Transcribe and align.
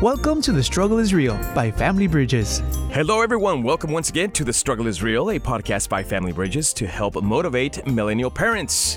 Welcome 0.00 0.40
to 0.42 0.52
The 0.52 0.62
Struggle 0.62 0.98
is 0.98 1.12
Real 1.12 1.36
by 1.54 1.70
Family 1.70 2.06
Bridges. 2.06 2.62
Hello, 2.90 3.20
everyone. 3.20 3.62
Welcome 3.62 3.92
once 3.92 4.08
again 4.08 4.30
to 4.30 4.44
The 4.44 4.52
Struggle 4.52 4.86
is 4.86 5.02
Real, 5.02 5.28
a 5.28 5.38
podcast 5.38 5.90
by 5.90 6.02
Family 6.02 6.32
Bridges 6.32 6.72
to 6.72 6.86
help 6.86 7.22
motivate 7.22 7.86
millennial 7.86 8.30
parents. 8.30 8.96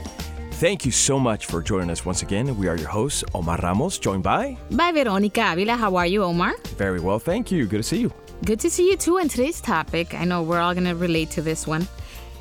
Thank 0.52 0.86
you 0.86 0.94
so 0.94 1.20
much 1.20 1.48
for 1.48 1.62
joining 1.62 1.90
us 1.90 2.06
once 2.06 2.22
again. 2.22 2.58
We 2.58 2.70
are 2.70 2.78
your 2.78 2.88
hosts, 2.88 3.22
Omar 3.36 3.60
Ramos, 3.62 4.00
joined 4.00 4.24
by. 4.24 4.58
By 4.72 4.94
Veronica 4.94 5.52
Avila. 5.52 5.76
How 5.76 5.94
are 5.98 6.08
you, 6.08 6.24
Omar? 6.24 6.54
Very 6.78 7.02
well, 7.02 7.20
thank 7.20 7.52
you. 7.52 7.66
Good 7.66 7.80
to 7.80 7.84
see 7.84 8.00
you. 8.00 8.14
Good 8.46 8.62
to 8.62 8.70
see 8.70 8.90
you 8.90 8.96
too. 8.96 9.18
And 9.18 9.30
today's 9.30 9.60
topic, 9.60 10.14
I 10.14 10.24
know 10.24 10.42
we're 10.42 10.62
all 10.62 10.74
going 10.74 10.88
to 10.88 10.96
relate 10.96 11.32
to 11.32 11.42
this 11.42 11.68
one. 11.68 11.86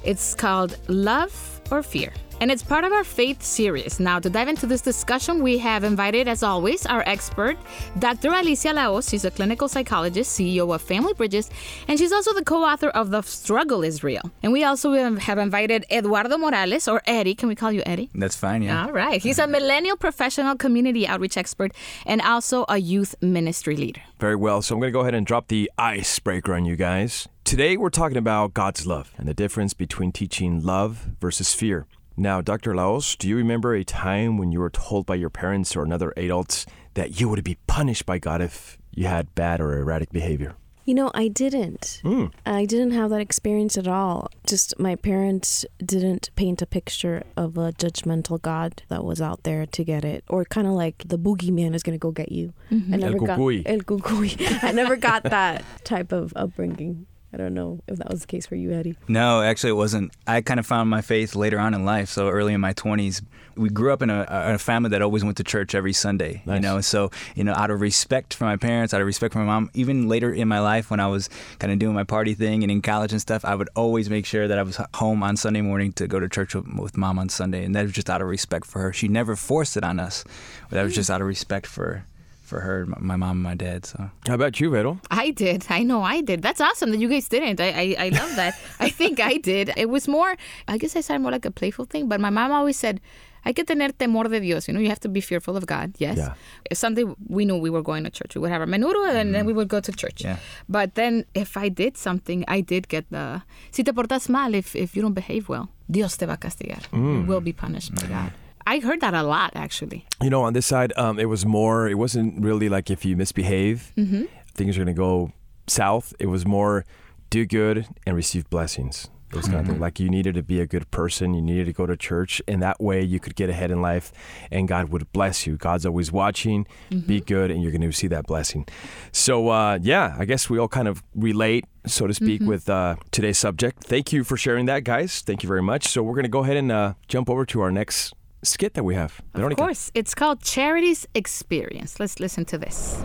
It's 0.05 0.37
called 0.37 0.79
Love 0.87 1.61
or 1.73 1.83
Fear 1.83 2.13
and 2.43 2.51
it's 2.51 2.65
part 2.65 2.83
of 2.83 2.91
our 2.91 3.05
faith 3.05 3.41
series. 3.41 4.01
Now, 4.01 4.19
to 4.19 4.29
dive 4.29 4.49
into 4.49 4.67
this 4.67 4.81
discussion, 4.81 5.45
we 5.45 5.59
have 5.59 5.85
invited, 5.85 6.27
as 6.27 6.43
always, 6.43 6.85
our 6.87 7.05
expert, 7.07 7.57
Dr. 8.01 8.33
Alicia 8.33 8.73
La 8.73 8.87
Hoz. 8.91 9.09
She's 9.09 9.25
a 9.25 9.31
clinical 9.31 9.69
psychologist, 9.69 10.37
CEO 10.37 10.75
of 10.75 10.83
Family 10.83 11.15
Bridges, 11.15 11.51
and 11.87 12.01
she's 12.01 12.11
also 12.11 12.35
the 12.35 12.43
co 12.43 12.65
author 12.65 12.89
of 12.89 13.11
The 13.11 13.23
Struggle 13.23 13.85
is 13.85 14.03
Real. 14.03 14.23
And 14.43 14.53
we 14.53 14.65
also 14.65 14.93
have 14.93 15.39
invited 15.39 15.87
Eduardo 15.89 16.37
Morales, 16.37 16.89
or 16.89 17.01
Eddie. 17.07 17.37
Can 17.37 17.49
we 17.49 17.55
call 17.55 17.71
you 17.71 17.85
Eddie? 17.87 18.11
That's 18.13 18.35
fine, 18.35 18.63
yeah. 18.63 18.87
All 18.87 18.93
right. 18.93 19.23
He's 19.23 19.39
a 19.39 19.47
millennial 19.47 19.97
professional 19.97 20.57
community 20.57 21.07
outreach 21.07 21.37
expert 21.37 21.71
and 22.07 22.21
also 22.23 22.65
a 22.69 22.79
youth 22.79 23.15
ministry 23.23 23.77
leader. 23.77 24.03
Very 24.19 24.35
well. 24.35 24.63
So 24.63 24.75
I'm 24.75 24.81
going 24.81 24.93
to 24.93 24.99
go 24.99 25.03
ahead 25.03 25.15
and 25.15 25.25
drop 25.25 25.47
the 25.47 25.71
icebreaker 25.79 26.55
on 26.55 26.65
you 26.65 26.75
guys. 26.75 27.29
Today, 27.45 27.77
we're 27.77 27.91
talking 27.91 28.17
about 28.17 28.53
God's 28.53 28.85
love 28.85 29.13
and 29.17 29.29
the 29.29 29.35
difference 29.35 29.75
between 29.75 30.11
teaching 30.11 30.61
love 30.65 31.07
versus 31.21 31.55
fear. 31.55 31.87
Now, 32.23 32.41
Dr. 32.41 32.73
La 32.73 32.87
Hoz, 32.87 33.17
do 33.17 33.27
you 33.27 33.37
remember 33.37 33.75
a 33.75 33.83
time 33.83 34.39
when 34.39 34.53
you 34.53 34.61
were 34.61 34.71
told 34.71 35.07
by 35.07 35.17
your 35.17 35.29
parents 35.29 35.75
or 35.75 35.83
another 35.83 36.13
adult 36.17 36.65
that 36.95 37.19
you 37.19 37.29
would 37.29 37.43
be 37.43 37.59
punished 37.67 38.07
by 38.07 38.21
God 38.21 38.41
if 38.41 38.79
you 38.93 39.09
had 39.09 39.35
bad 39.35 39.61
or 39.61 39.77
erratic 39.77 40.11
behavior? 40.11 40.55
You 40.85 40.95
know, 40.95 41.11
I 41.15 41.27
didn't. 41.27 42.01
Mm. 42.05 42.33
I 42.47 42.65
didn't 42.65 42.93
have 42.93 43.11
that 43.11 43.21
experience 43.21 43.77
at 43.77 43.89
all. 43.89 44.29
Just 44.47 44.79
my 44.79 44.95
parents 44.95 45.67
didn't 45.85 46.31
paint 46.37 46.63
a 46.63 46.67
picture 46.67 47.25
of 47.37 47.59
a 47.59 47.73
judgmental 47.73 48.41
God 48.41 48.85
that 48.87 49.03
was 49.05 49.21
out 49.21 49.43
there 49.43 49.67
to 49.67 49.83
get 49.83 50.05
it, 50.05 50.23
or 50.29 50.45
kind 50.45 50.69
of 50.69 50.75
like 50.75 51.03
the 51.05 51.19
boogeyman 51.19 51.75
is 51.75 51.83
going 51.83 51.99
to 51.99 52.03
go 52.03 52.13
get 52.13 52.31
you. 52.31 52.55
Mm-hmm. 52.71 52.95
I 52.95 52.97
never 52.99 53.17
el 53.17 53.25
got 53.25 53.39
el 53.41 53.81
cucuy. 53.81 54.63
I 54.63 54.71
never 54.71 54.95
got 54.95 55.25
that 55.25 55.65
type 55.83 56.13
of 56.13 56.33
upbringing. 56.37 57.07
I 57.33 57.39
don't 57.39 57.55
know 57.55 57.81
if 57.89 57.97
that 57.97 58.11
was 58.11 58.21
the 58.21 58.27
case 58.27 58.47
for 58.47 58.57
you, 58.57 58.73
Eddie. 58.73 58.97
No, 59.09 59.41
actually, 59.41 59.71
it 59.71 59.75
wasn't. 59.75 60.13
I 60.27 60.43
kind 60.43 60.61
of 60.61 60.67
found 60.67 60.91
my 60.91 61.01
faith 61.01 61.35
later 61.35 61.59
on 61.59 61.73
in 61.73 61.85
life. 61.85 62.11
So 62.11 62.29
early 62.29 62.53
in 62.53 62.61
my 62.61 62.75
20s, 62.75 63.23
we 63.57 63.71
grew 63.71 63.93
up 63.93 64.03
in 64.03 64.11
a, 64.11 64.27
a 64.29 64.59
family 64.59 64.91
that 64.91 65.01
always 65.01 65.25
went 65.25 65.39
to 65.39 65.45
church 65.45 65.75
every 65.75 65.95
Sunday. 65.95 66.43
Nice. 66.45 66.57
You 66.57 66.61
know, 66.61 66.81
so 66.83 67.11
you 67.35 67.45
know, 67.45 67.55
out 67.55 67.71
of 67.71 67.81
respect 67.81 68.35
for 68.35 68.45
my 68.45 68.57
parents, 68.57 68.93
out 68.93 69.01
of 69.01 69.07
respect 69.07 69.33
for 69.33 69.39
my 69.39 69.47
mom, 69.47 69.71
even 69.73 70.09
later 70.09 70.33
in 70.33 70.47
my 70.47 70.61
life 70.61 70.91
when 70.91 71.01
I 71.01 71.07
was 71.07 71.31
kind 71.59 71.73
of 71.73 71.79
doing 71.79 71.95
my 71.95 72.05
party 72.05 72.35
thing 72.35 72.63
and 72.63 72.71
in 72.71 72.83
college 72.83 73.13
and 73.13 73.21
stuff, 73.21 73.45
I 73.45 73.55
would 73.55 73.71
always 73.75 74.11
make 74.11 74.27
sure 74.27 74.47
that 74.47 74.59
I 74.59 74.63
was 74.63 74.79
home 74.95 75.23
on 75.23 75.37
Sunday 75.37 75.63
morning 75.63 75.93
to 75.95 76.07
go 76.07 76.21
to 76.21 76.29
church 76.29 76.55
with, 76.55 76.67
with 76.67 76.97
mom 76.97 77.19
on 77.19 77.31
Sunday, 77.31 77.65
and 77.65 77.75
that 77.75 77.83
was 77.83 77.93
just 77.93 78.11
out 78.11 78.21
of 78.21 78.29
respect 78.29 78.67
for 78.67 78.81
her. 78.81 78.93
She 78.93 79.09
never 79.09 79.37
forced 79.37 79.77
it 79.77 79.85
on 79.85 79.99
us, 79.99 80.25
but 80.69 80.77
that 80.77 80.83
was 80.83 80.93
mm. 80.93 80.97
just 80.97 81.11
out 81.11 81.21
of 81.21 81.27
respect 81.27 81.67
for 81.67 82.05
for 82.53 82.61
her, 82.61 82.87
my 83.01 83.17
mom 83.17 83.37
and 83.39 83.43
my 83.51 83.57
dad. 83.57 83.87
So, 83.87 83.99
how 84.29 84.35
about 84.35 84.61
you, 84.61 84.69
Vero? 84.71 85.01
I 85.11 85.31
did. 85.31 85.61
I 85.79 85.83
know 85.91 86.01
I 86.03 86.21
did. 86.21 86.43
That's 86.47 86.61
awesome 86.61 86.91
that 86.93 87.01
you 87.01 87.09
guys 87.09 87.27
didn't. 87.35 87.59
I 87.67 87.71
I, 87.85 87.87
I 88.07 88.09
love 88.21 88.33
that. 88.37 88.53
I 88.87 88.91
think 89.01 89.15
I 89.33 89.35
did. 89.53 89.73
It 89.85 89.89
was 89.89 90.05
more. 90.07 90.37
I 90.69 90.77
guess 90.81 90.95
I 91.01 91.03
said 91.07 91.19
more 91.25 91.33
like 91.33 91.49
a 91.53 91.55
playful 91.61 91.87
thing. 91.93 92.09
But 92.13 92.21
my 92.21 92.31
mom 92.39 92.53
always 92.53 92.79
said. 92.85 93.01
Hay 93.45 93.55
que 93.55 93.65
tener 93.65 93.91
temor 93.91 94.31
de 94.31 94.39
Dios. 94.39 94.69
You 94.69 94.75
know, 94.75 94.79
you 94.85 94.89
have 94.95 95.01
to 95.01 95.09
be 95.09 95.21
fearful 95.21 95.57
of 95.57 95.67
God. 95.67 95.89
Yes. 95.99 96.17
Yeah. 96.17 96.35
If 96.71 96.79
Sunday 96.79 97.05
we 97.37 97.43
knew 97.45 97.59
we 97.59 97.71
were 97.71 97.83
going 97.83 98.05
to 98.05 98.11
church, 98.19 98.37
we 98.37 98.41
would 98.41 98.53
have 98.55 98.63
our 98.65 98.69
menudo 98.69 99.03
and 99.09 99.31
mm 99.31 99.33
then 99.35 99.47
we 99.51 99.53
would 99.53 99.67
go 99.67 99.81
to 99.81 99.93
church. 100.03 100.23
Yeah. 100.23 100.37
But 100.69 100.95
then 100.95 101.25
if 101.35 101.57
I 101.57 101.67
did 101.83 101.99
something, 102.07 102.45
I 102.47 102.63
did 102.73 102.87
get 102.87 103.05
the. 103.11 103.43
Si 103.75 103.83
te 103.83 103.91
portas 103.91 104.29
mal, 104.29 104.55
if, 104.55 104.77
if 104.77 104.95
you 104.95 105.03
don't 105.03 105.19
behave 105.23 105.49
well, 105.49 105.67
Dios 105.91 106.17
te 106.19 106.27
va 106.27 106.35
a 106.35 106.37
castigar. 106.37 106.83
Mm. 106.93 107.13
You 107.15 107.27
will 107.27 107.41
be 107.41 107.53
punished 107.53 107.93
by 107.97 108.07
God. 108.07 108.31
I 108.67 108.79
heard 108.79 109.01
that 109.01 109.15
a 109.15 109.23
lot, 109.23 109.53
actually. 109.55 110.07
You 110.21 110.31
know, 110.31 110.43
on 110.43 110.53
this 110.53 110.67
side, 110.67 110.93
um, 110.97 111.19
it 111.19 111.27
was 111.27 111.45
more. 111.45 111.89
It 111.89 111.99
wasn't 111.99 112.43
really 112.43 112.69
like 112.69 112.91
if 112.91 113.05
you 113.05 113.17
misbehave, 113.17 113.93
mm-hmm. 113.97 114.25
things 114.55 114.77
are 114.77 114.81
gonna 114.81 114.95
go 114.95 115.33
south. 115.67 116.15
It 116.19 116.27
was 116.27 116.47
more 116.47 116.85
do 117.31 117.47
good 117.47 117.87
and 118.07 118.15
receive 118.15 118.49
blessings. 118.51 119.09
Those 119.33 119.47
kind 119.49 119.61
of 119.61 119.67
things. 119.67 119.81
Like 119.81 119.99
you 119.99 120.11
needed 120.11 120.35
to 120.35 120.43
be 120.43 120.61
a 120.61 120.67
good 120.67 120.91
person, 120.91 121.33
you 121.33 121.41
needed 121.41 121.65
to 121.65 121.73
go 121.73 121.87
to 121.87 121.97
church, 121.97 122.43
and 122.47 122.63
that 122.63 122.83
way 122.83 123.03
you 123.03 123.19
could 123.19 123.35
get 123.35 123.49
ahead 123.49 123.71
in 123.71 123.81
life, 123.81 124.13
and 124.51 124.69
God 124.69 124.91
would 124.91 125.11
bless 125.13 125.47
you. 125.47 125.57
God's 125.57 125.87
always 125.87 126.13
watching. 126.13 126.67
Mm-hmm. 126.91 127.07
Be 127.07 127.21
good, 127.21 127.51
and 127.51 127.63
you're 127.63 127.73
going 127.73 127.81
to 127.81 127.93
see 127.93 128.09
that 128.09 128.27
blessing. 128.27 128.67
So, 129.11 129.49
uh, 129.49 129.79
yeah, 129.81 130.17
I 130.19 130.27
guess 130.27 130.51
we 130.51 130.59
all 130.59 130.69
kind 130.69 130.87
of 130.87 131.03
relate, 131.15 131.65
so 131.87 132.07
to 132.07 132.13
speak, 132.13 132.43
mm-hmm. 132.43 132.51
with 132.51 132.69
uh, 132.69 132.97
today's 133.11 133.39
subject. 133.39 133.83
Thank 133.83 134.13
you 134.13 134.23
for 134.23 134.37
sharing 134.37 134.67
that, 134.67 134.85
guys. 134.85 135.23
Thank 135.23 135.43
you 135.43 135.49
very 135.49 135.63
much. 135.63 135.89
So 135.89 136.03
we're 136.03 136.15
going 136.15 136.25
to 136.25 136.29
go 136.29 136.41
ahead 136.41 136.59
and 136.59 136.71
uh, 136.71 136.93
jump 137.09 137.31
over 137.31 137.47
to 137.47 137.63
our 137.63 137.71
next 137.71 138.13
skit 138.43 138.75
that 138.75 138.85
we 138.85 138.95
have. 138.95 139.21
Veronica. 139.35 139.63
Of 139.63 139.67
course. 139.67 139.91
It's 139.95 140.15
called 140.15 140.43
Charity's 140.43 141.07
Experience. 141.15 141.99
Let's 142.01 142.21
listen 142.21 142.45
to 142.47 142.59
this. 142.59 143.03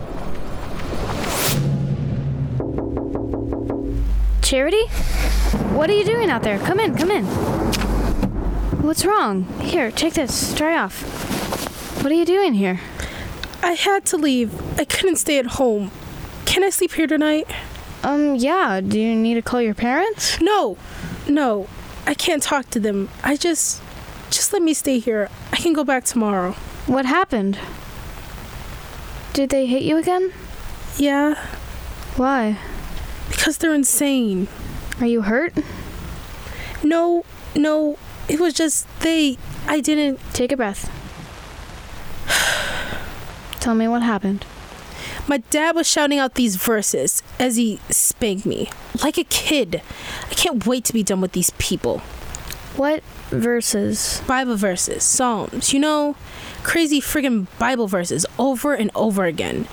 Charity? 4.42 4.86
What 5.74 5.90
are 5.90 5.94
you 5.94 6.04
doing 6.04 6.30
out 6.30 6.42
there? 6.42 6.58
Come 6.58 6.80
in, 6.80 6.96
come 6.96 7.10
in. 7.10 7.24
What's 8.82 9.04
wrong? 9.04 9.44
Here, 9.60 9.90
take 9.90 10.14
this. 10.14 10.54
Try 10.54 10.76
off. 10.78 11.02
What 12.02 12.10
are 12.10 12.14
you 12.14 12.24
doing 12.24 12.54
here? 12.54 12.80
I 13.62 13.72
had 13.72 14.06
to 14.06 14.16
leave. 14.16 14.78
I 14.78 14.84
couldn't 14.84 15.16
stay 15.16 15.38
at 15.38 15.46
home. 15.46 15.90
Can 16.46 16.64
I 16.64 16.70
sleep 16.70 16.92
here 16.92 17.06
tonight? 17.06 17.46
Um, 18.02 18.36
yeah. 18.36 18.80
Do 18.80 18.98
you 18.98 19.14
need 19.14 19.34
to 19.34 19.42
call 19.42 19.60
your 19.60 19.74
parents? 19.74 20.40
No. 20.40 20.78
No. 21.28 21.68
I 22.06 22.14
can't 22.14 22.42
talk 22.42 22.70
to 22.70 22.80
them. 22.80 23.10
I 23.22 23.36
just 23.36 23.82
just 24.48 24.54
let 24.54 24.62
me 24.62 24.72
stay 24.72 24.98
here. 24.98 25.28
I 25.52 25.56
can 25.58 25.74
go 25.74 25.84
back 25.84 26.04
tomorrow. 26.04 26.52
What 26.86 27.04
happened? 27.04 27.58
Did 29.34 29.50
they 29.50 29.66
hit 29.66 29.82
you 29.82 29.98
again? 29.98 30.32
Yeah. 30.96 31.34
Why? 32.16 32.56
Because 33.28 33.58
they're 33.58 33.74
insane. 33.74 34.48
Are 35.00 35.06
you 35.06 35.20
hurt? 35.20 35.52
No, 36.82 37.26
no. 37.54 37.98
It 38.26 38.40
was 38.40 38.54
just 38.54 38.86
they. 39.00 39.36
I 39.66 39.80
didn't. 39.80 40.18
Take 40.32 40.50
a 40.50 40.56
breath. 40.56 40.88
Tell 43.60 43.74
me 43.74 43.86
what 43.86 44.00
happened. 44.00 44.46
My 45.26 45.44
dad 45.50 45.76
was 45.76 45.86
shouting 45.86 46.18
out 46.18 46.36
these 46.36 46.56
verses 46.56 47.22
as 47.38 47.56
he 47.56 47.80
spanked 47.90 48.46
me. 48.46 48.70
Like 49.04 49.18
a 49.18 49.24
kid. 49.24 49.82
I 50.30 50.32
can't 50.32 50.64
wait 50.64 50.86
to 50.86 50.94
be 50.94 51.02
done 51.02 51.20
with 51.20 51.32
these 51.32 51.50
people. 51.58 51.98
What 52.76 53.02
verses? 53.28 54.22
Bible 54.26 54.56
verses, 54.56 55.04
Psalms, 55.04 55.72
you 55.72 55.80
know, 55.80 56.16
crazy 56.62 57.00
friggin' 57.00 57.46
Bible 57.58 57.86
verses 57.86 58.26
over 58.38 58.74
and 58.74 58.90
over 58.94 59.24
again. 59.24 59.66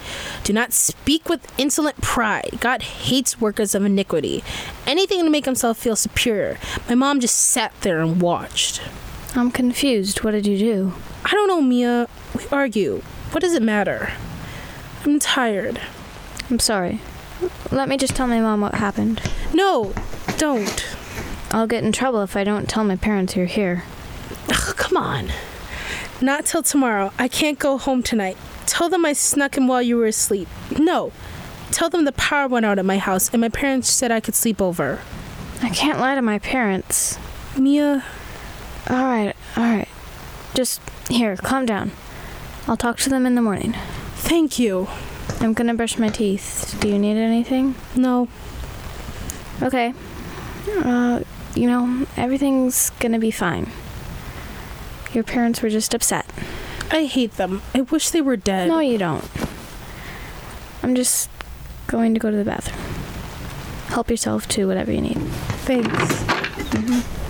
Do 0.43 0.53
not 0.53 0.73
speak 0.73 1.27
with 1.27 1.51
insolent 1.57 2.01
pride. 2.01 2.57
God 2.59 2.81
hates 2.81 3.41
workers 3.41 3.75
of 3.75 3.83
iniquity. 3.85 4.43
Anything 4.85 5.23
to 5.23 5.29
make 5.29 5.45
himself 5.45 5.77
feel 5.77 5.95
superior. 5.95 6.57
My 6.87 6.95
mom 6.95 7.19
just 7.19 7.35
sat 7.35 7.73
there 7.81 7.99
and 7.99 8.21
watched. 8.21 8.81
I'm 9.35 9.51
confused. 9.51 10.23
What 10.23 10.31
did 10.31 10.47
you 10.47 10.57
do? 10.57 10.93
I 11.25 11.31
don't 11.31 11.47
know, 11.47 11.61
Mia. 11.61 12.07
We 12.37 12.45
argue. 12.51 13.01
What 13.31 13.41
does 13.41 13.53
it 13.53 13.61
matter? 13.61 14.13
I'm 15.03 15.19
tired. 15.19 15.81
I'm 16.49 16.59
sorry. 16.59 17.01
Let 17.71 17.89
me 17.89 17.97
just 17.97 18.15
tell 18.15 18.27
my 18.27 18.39
mom 18.39 18.61
what 18.61 18.75
happened. 18.75 19.21
No, 19.53 19.93
don't. 20.37 20.94
I'll 21.51 21.67
get 21.67 21.83
in 21.83 21.91
trouble 21.91 22.21
if 22.21 22.35
I 22.35 22.43
don't 22.43 22.69
tell 22.69 22.83
my 22.83 22.95
parents 22.95 23.35
you're 23.35 23.45
here. 23.45 23.83
Ugh, 24.49 24.75
come 24.75 24.97
on. 24.97 25.31
Not 26.21 26.45
till 26.45 26.63
tomorrow. 26.63 27.11
I 27.17 27.27
can't 27.27 27.59
go 27.59 27.77
home 27.77 28.03
tonight. 28.03 28.37
Tell 28.65 28.89
them 28.89 29.05
I 29.05 29.13
snuck 29.13 29.57
in 29.57 29.67
while 29.67 29.81
you 29.81 29.97
were 29.97 30.07
asleep. 30.07 30.47
No. 30.77 31.11
Tell 31.71 31.89
them 31.89 32.05
the 32.05 32.11
power 32.11 32.47
went 32.47 32.65
out 32.65 32.79
at 32.79 32.85
my 32.85 32.97
house 32.97 33.29
and 33.31 33.41
my 33.41 33.49
parents 33.49 33.89
said 33.89 34.11
I 34.11 34.19
could 34.19 34.35
sleep 34.35 34.61
over. 34.61 35.01
I 35.61 35.69
can't 35.69 35.99
lie 35.99 36.15
to 36.15 36.21
my 36.21 36.39
parents. 36.39 37.17
Mia. 37.57 38.03
Alright, 38.89 39.35
alright. 39.57 39.87
Just 40.53 40.81
here, 41.09 41.35
calm 41.37 41.65
down. 41.65 41.91
I'll 42.67 42.77
talk 42.77 42.97
to 42.97 43.09
them 43.09 43.25
in 43.25 43.35
the 43.35 43.41
morning. 43.41 43.73
Thank 44.15 44.57
you. 44.57 44.87
I'm 45.39 45.53
gonna 45.53 45.73
brush 45.73 45.97
my 45.97 46.09
teeth. 46.09 46.77
Do 46.79 46.87
you 46.87 46.97
need 46.97 47.17
anything? 47.17 47.75
No. 47.95 48.27
Okay. 49.61 49.93
Uh, 50.69 51.21
you 51.55 51.67
know, 51.67 52.05
everything's 52.17 52.89
gonna 52.99 53.19
be 53.19 53.31
fine. 53.31 53.69
Your 55.13 55.23
parents 55.23 55.61
were 55.61 55.69
just 55.69 55.93
upset. 55.93 56.25
I 56.91 57.05
hate 57.05 57.33
them. 57.37 57.61
I 57.73 57.81
wish 57.81 58.09
they 58.09 58.21
were 58.21 58.37
dead. 58.37 58.67
No, 58.67 58.79
you 58.79 58.97
don't. 58.97 59.23
I'm 60.83 60.93
just 60.93 61.29
going 61.87 62.13
to 62.13 62.19
go 62.19 62.29
to 62.29 62.37
the 62.37 62.45
bathroom. 62.45 62.79
Help 63.87 64.09
yourself 64.09 64.47
to 64.49 64.67
whatever 64.67 64.91
you 64.91 65.01
need. 65.01 65.17
Thanks. 65.65 65.89
Mm-hmm. 65.89 67.25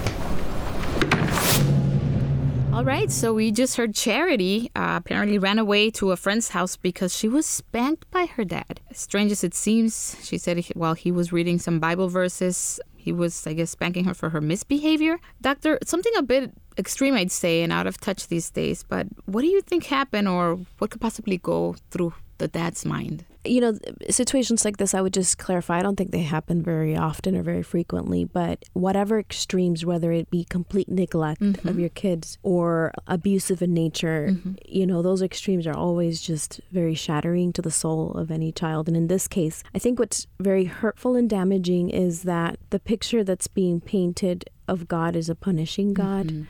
All 2.76 2.84
right, 2.84 3.10
so 3.10 3.34
we 3.34 3.52
just 3.52 3.78
heard 3.78 3.96
Charity 3.96 4.70
uh, 4.76 4.96
apparently 4.98 5.38
ran 5.38 5.60
away 5.60 5.90
to 5.92 6.12
a 6.12 6.18
friend's 6.18 6.50
house 6.50 6.76
because 6.76 7.16
she 7.16 7.30
was 7.30 7.46
spanked 7.46 8.10
by 8.12 8.26
her 8.26 8.44
dad. 8.44 8.82
Strange 8.92 9.32
as 9.32 9.46
it 9.46 9.54
seems, 9.54 10.18
she 10.22 10.38
said 10.38 10.62
while 10.74 10.94
he 10.94 11.10
was 11.12 11.32
reading 11.32 11.58
some 11.58 11.80
Bible 11.80 12.10
verses, 12.10 12.82
he 13.06 13.14
was, 13.14 13.46
I 13.46 13.54
guess, 13.54 13.70
spanking 13.70 14.06
her 14.06 14.16
for 14.16 14.30
her 14.32 14.42
misbehavior. 14.42 15.20
Doctor, 15.40 15.78
something 15.86 16.12
a 16.18 16.24
bit 16.24 16.52
extreme, 16.76 17.14
I'd 17.14 17.32
say, 17.32 17.62
and 17.62 17.72
out 17.72 17.86
of 17.86 18.02
touch 18.02 18.28
these 18.28 18.50
days, 18.50 18.82
but 18.82 19.06
what 19.26 19.42
do 19.42 19.48
you 19.48 19.62
think 19.62 19.86
happened 19.86 20.28
or 20.28 20.60
what 20.80 20.90
could 20.90 21.02
possibly 21.02 21.38
go 21.38 21.76
through 21.92 22.14
the 22.40 22.48
dad's 22.48 22.84
mind? 22.84 23.24
You 23.46 23.62
know, 23.62 23.78
situations 24.10 24.66
like 24.66 24.78
this, 24.78 24.94
I 24.94 25.02
would 25.02 25.14
just 25.14 25.38
clarify. 25.38 25.80
I 25.80 25.82
don't 25.82 25.96
think 25.96 26.12
they 26.12 26.22
happen 26.22 26.62
very 26.62 26.96
often 26.96 27.36
or 27.36 27.44
very 27.44 27.64
frequently, 27.64 28.26
but 28.26 28.64
whatever 28.74 29.20
extremes, 29.20 29.86
whether 29.86 30.12
it 30.12 30.30
be 30.30 30.44
complete 30.46 30.90
neglect 30.90 31.42
of 31.42 31.56
mm-hmm. 31.56 31.80
your 31.80 31.90
kids 31.90 32.38
or 32.44 32.92
abusive 33.08 33.62
in 33.62 33.74
nature, 33.74 34.30
mm-hmm. 34.32 34.54
you 34.66 34.86
know, 34.86 35.02
those 35.02 35.22
extremes 35.22 35.68
are 35.68 35.76
always 35.76 36.22
just 36.22 36.62
very 36.72 36.96
shattering 36.96 37.54
to 37.54 37.62
the 37.62 37.72
soul 37.72 38.12
of 38.12 38.32
any 38.32 38.52
child. 38.52 38.88
And 38.88 38.98
in 38.98 39.08
this 39.08 39.28
case, 39.28 39.64
I 39.74 39.80
think 39.80 40.00
what's 40.00 40.28
very 40.40 40.66
hurtful 40.66 41.16
and 41.16 41.30
damaging 41.30 41.90
is 41.90 42.24
that 42.24 42.58
the 42.70 42.80
picture 42.80 43.24
that's 43.24 43.48
being 43.48 43.82
painted 43.82 44.50
of 44.68 44.88
God 44.88 45.16
is 45.16 45.30
a 45.30 45.36
punishing 45.36 45.94
God 45.94 46.28
mm-hmm. 46.28 46.44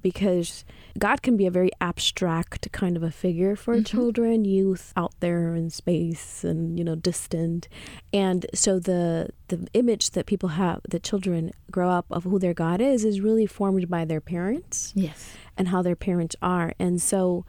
because 0.00 0.64
God 0.98 1.22
can 1.22 1.36
be 1.36 1.46
a 1.46 1.50
very 1.50 1.70
abstract 1.80 2.70
kind 2.72 2.96
of 2.96 3.02
a 3.02 3.10
figure 3.10 3.56
for 3.56 3.80
children, 3.82 4.44
youth 4.44 4.92
out 4.96 5.14
there 5.20 5.54
in 5.54 5.70
space 5.70 6.44
and 6.44 6.78
you 6.78 6.84
know 6.84 6.94
distant. 6.94 7.68
And 8.12 8.46
so 8.54 8.78
the 8.78 9.30
the 9.48 9.66
image 9.74 10.10
that 10.10 10.26
people 10.26 10.50
have 10.50 10.80
that 10.88 11.02
children 11.02 11.52
grow 11.70 11.90
up 11.90 12.06
of 12.10 12.24
who 12.24 12.38
their 12.38 12.54
God 12.54 12.80
is 12.80 13.04
is 13.04 13.20
really 13.20 13.46
formed 13.46 13.88
by 13.88 14.04
their 14.04 14.20
parents 14.20 14.92
Yes. 14.96 15.32
and 15.56 15.68
how 15.68 15.82
their 15.82 15.96
parents 15.96 16.36
are. 16.42 16.72
And 16.78 17.00
so 17.00 17.44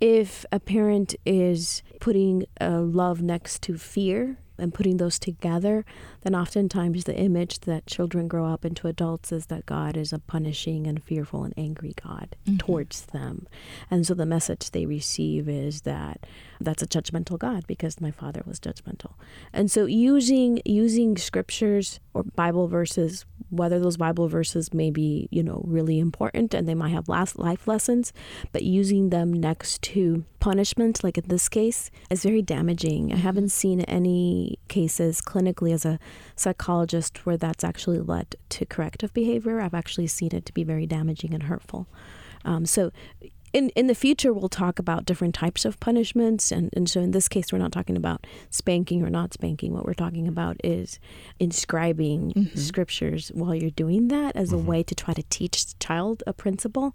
if 0.00 0.44
a 0.52 0.60
parent 0.60 1.14
is 1.24 1.82
putting 2.00 2.44
uh, 2.60 2.80
love 2.80 3.22
next 3.22 3.62
to 3.62 3.78
fear 3.78 4.36
and 4.58 4.74
putting 4.74 4.96
those 4.96 5.18
together, 5.18 5.84
then 6.22 6.34
oftentimes 6.34 7.04
the 7.04 7.16
image 7.16 7.60
that 7.60 7.86
children 7.86 8.28
grow 8.28 8.46
up 8.46 8.64
into 8.64 8.88
adults 8.88 9.32
is 9.32 9.46
that 9.46 9.66
God 9.66 9.96
is 9.96 10.12
a 10.12 10.18
punishing 10.18 10.86
and 10.86 11.02
fearful 11.02 11.44
and 11.44 11.54
angry 11.56 11.94
God 12.02 12.36
mm-hmm. 12.46 12.56
towards 12.58 13.06
them. 13.06 13.46
And 13.90 14.06
so 14.06 14.14
the 14.14 14.26
message 14.26 14.70
they 14.70 14.86
receive 14.86 15.48
is 15.48 15.82
that 15.82 16.26
that's 16.60 16.82
a 16.82 16.86
judgmental 16.86 17.38
God 17.38 17.66
because 17.66 18.00
my 18.00 18.10
father 18.10 18.42
was 18.46 18.60
judgmental. 18.60 19.12
And 19.52 19.70
so 19.70 19.86
using 19.86 20.60
using 20.64 21.16
scriptures 21.16 22.00
or 22.14 22.22
Bible 22.22 22.68
verses, 22.68 23.24
whether 23.50 23.78
those 23.78 23.96
Bible 23.96 24.28
verses 24.28 24.74
may 24.74 24.90
be, 24.90 25.28
you 25.30 25.42
know, 25.42 25.62
really 25.66 25.98
important 25.98 26.54
and 26.54 26.68
they 26.68 26.74
might 26.74 26.90
have 26.90 27.08
last 27.08 27.38
life 27.38 27.68
lessons, 27.68 28.12
but 28.52 28.62
using 28.62 29.10
them 29.10 29.32
next 29.32 29.82
to 29.82 30.24
punishment, 30.40 31.04
like 31.04 31.18
in 31.18 31.28
this 31.28 31.48
case, 31.48 31.90
is 32.10 32.22
very 32.22 32.42
damaging. 32.42 33.12
I 33.12 33.16
haven't 33.16 33.50
seen 33.50 33.82
any 33.82 34.58
cases 34.68 35.20
clinically 35.20 35.72
as 35.72 35.84
a 35.84 35.98
psychologist 36.34 37.24
where 37.24 37.36
that's 37.36 37.64
actually 37.64 38.00
led 38.00 38.36
to 38.50 38.66
corrective 38.66 39.12
behavior. 39.12 39.60
I've 39.60 39.74
actually 39.74 40.08
seen 40.08 40.34
it 40.34 40.44
to 40.46 40.52
be 40.52 40.64
very 40.64 40.86
damaging 40.86 41.34
and 41.34 41.44
hurtful. 41.44 41.86
Um, 42.44 42.64
so 42.64 42.92
in, 43.56 43.70
in 43.70 43.86
the 43.86 43.94
future, 43.94 44.34
we'll 44.34 44.50
talk 44.50 44.78
about 44.78 45.06
different 45.06 45.34
types 45.34 45.64
of 45.64 45.80
punishments. 45.80 46.52
And, 46.52 46.68
and 46.76 46.90
so 46.90 47.00
in 47.00 47.12
this 47.12 47.26
case, 47.26 47.50
we're 47.50 47.58
not 47.58 47.72
talking 47.72 47.96
about 47.96 48.26
spanking 48.50 49.02
or 49.02 49.08
not 49.08 49.32
spanking. 49.32 49.72
What 49.72 49.86
we're 49.86 49.94
talking 49.94 50.28
about 50.28 50.58
is 50.62 51.00
inscribing 51.40 52.32
mm-hmm. 52.32 52.58
scriptures 52.58 53.30
while 53.32 53.54
you're 53.54 53.70
doing 53.70 54.08
that 54.08 54.36
as 54.36 54.52
a 54.52 54.56
mm-hmm. 54.56 54.66
way 54.66 54.82
to 54.82 54.94
try 54.94 55.14
to 55.14 55.22
teach 55.30 55.64
the 55.64 55.74
child 55.80 56.22
a 56.26 56.34
principle. 56.34 56.94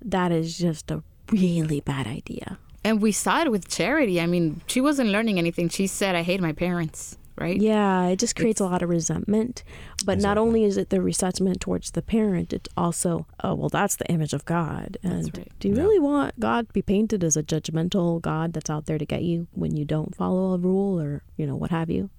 That 0.00 0.30
is 0.30 0.56
just 0.56 0.88
a 0.92 1.02
really 1.32 1.80
bad 1.80 2.06
idea. 2.06 2.58
And 2.84 3.02
we 3.02 3.10
saw 3.10 3.42
it 3.42 3.50
with 3.50 3.68
Charity. 3.68 4.20
I 4.20 4.26
mean, 4.26 4.60
she 4.68 4.80
wasn't 4.80 5.10
learning 5.10 5.36
anything. 5.36 5.68
She 5.68 5.88
said, 5.88 6.14
I 6.14 6.22
hate 6.22 6.40
my 6.40 6.52
parents, 6.52 7.18
right? 7.38 7.60
Yeah, 7.60 8.06
it 8.06 8.18
just 8.18 8.36
creates 8.36 8.60
a 8.60 8.64
lot 8.64 8.82
of 8.82 8.88
resentment. 8.88 9.62
But 10.04 10.18
not 10.18 10.38
only 10.38 10.64
is 10.64 10.76
it 10.76 10.90
the 10.90 11.00
resentment 11.00 11.60
towards 11.60 11.92
the 11.92 12.02
parent, 12.02 12.52
it's 12.52 12.68
also, 12.76 13.26
oh, 13.42 13.54
well, 13.54 13.68
that's 13.68 13.96
the 13.96 14.06
image 14.06 14.32
of 14.32 14.44
God. 14.44 14.96
And 15.02 15.36
right. 15.36 15.52
do 15.58 15.68
you 15.68 15.74
really 15.74 15.98
want 15.98 16.38
God 16.38 16.68
to 16.68 16.72
be 16.72 16.82
painted 16.82 17.24
as 17.24 17.36
a 17.36 17.42
judgmental 17.42 18.20
God 18.20 18.52
that's 18.52 18.70
out 18.70 18.86
there 18.86 18.98
to 18.98 19.06
get 19.06 19.22
you 19.22 19.48
when 19.52 19.76
you 19.76 19.84
don't 19.84 20.14
follow 20.14 20.54
a 20.54 20.58
rule 20.58 21.00
or, 21.00 21.22
you 21.36 21.46
know, 21.46 21.56
what 21.56 21.70
have 21.70 21.90
you? 21.90 22.10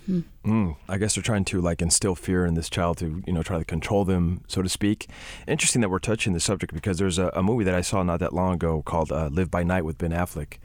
Mm, 0.46 0.78
I 0.88 0.98
guess 0.98 1.16
they're 1.16 1.24
trying 1.24 1.44
to 1.46 1.60
like 1.60 1.82
instill 1.82 2.16
fear 2.16 2.46
in 2.46 2.54
this 2.54 2.70
child 2.70 2.98
to 3.00 3.22
you 3.28 3.34
know 3.34 3.44
try 3.44 3.58
to 3.60 3.66
control 3.66 4.06
them, 4.06 4.42
so 4.48 4.62
to 4.62 4.70
speak. 4.70 5.10
Interesting 5.48 5.82
that 5.82 5.90
we're 5.90 6.00
touching 6.00 6.32
the 6.32 6.40
subject 6.40 6.74
because 6.74 6.98
there's 6.98 7.20
a, 7.20 7.28
a 7.36 7.44
movie 7.44 7.66
that 7.66 7.76
I 7.76 7.82
saw 7.82 8.04
not 8.04 8.22
that 8.22 8.34
long 8.34 8.54
ago 8.54 8.82
called 8.82 9.12
uh, 9.12 9.30
Live 9.32 9.52
by 9.52 9.64
Night 9.64 9.84
with 9.84 9.98
Ben 9.98 10.12
Affleck, 10.12 10.58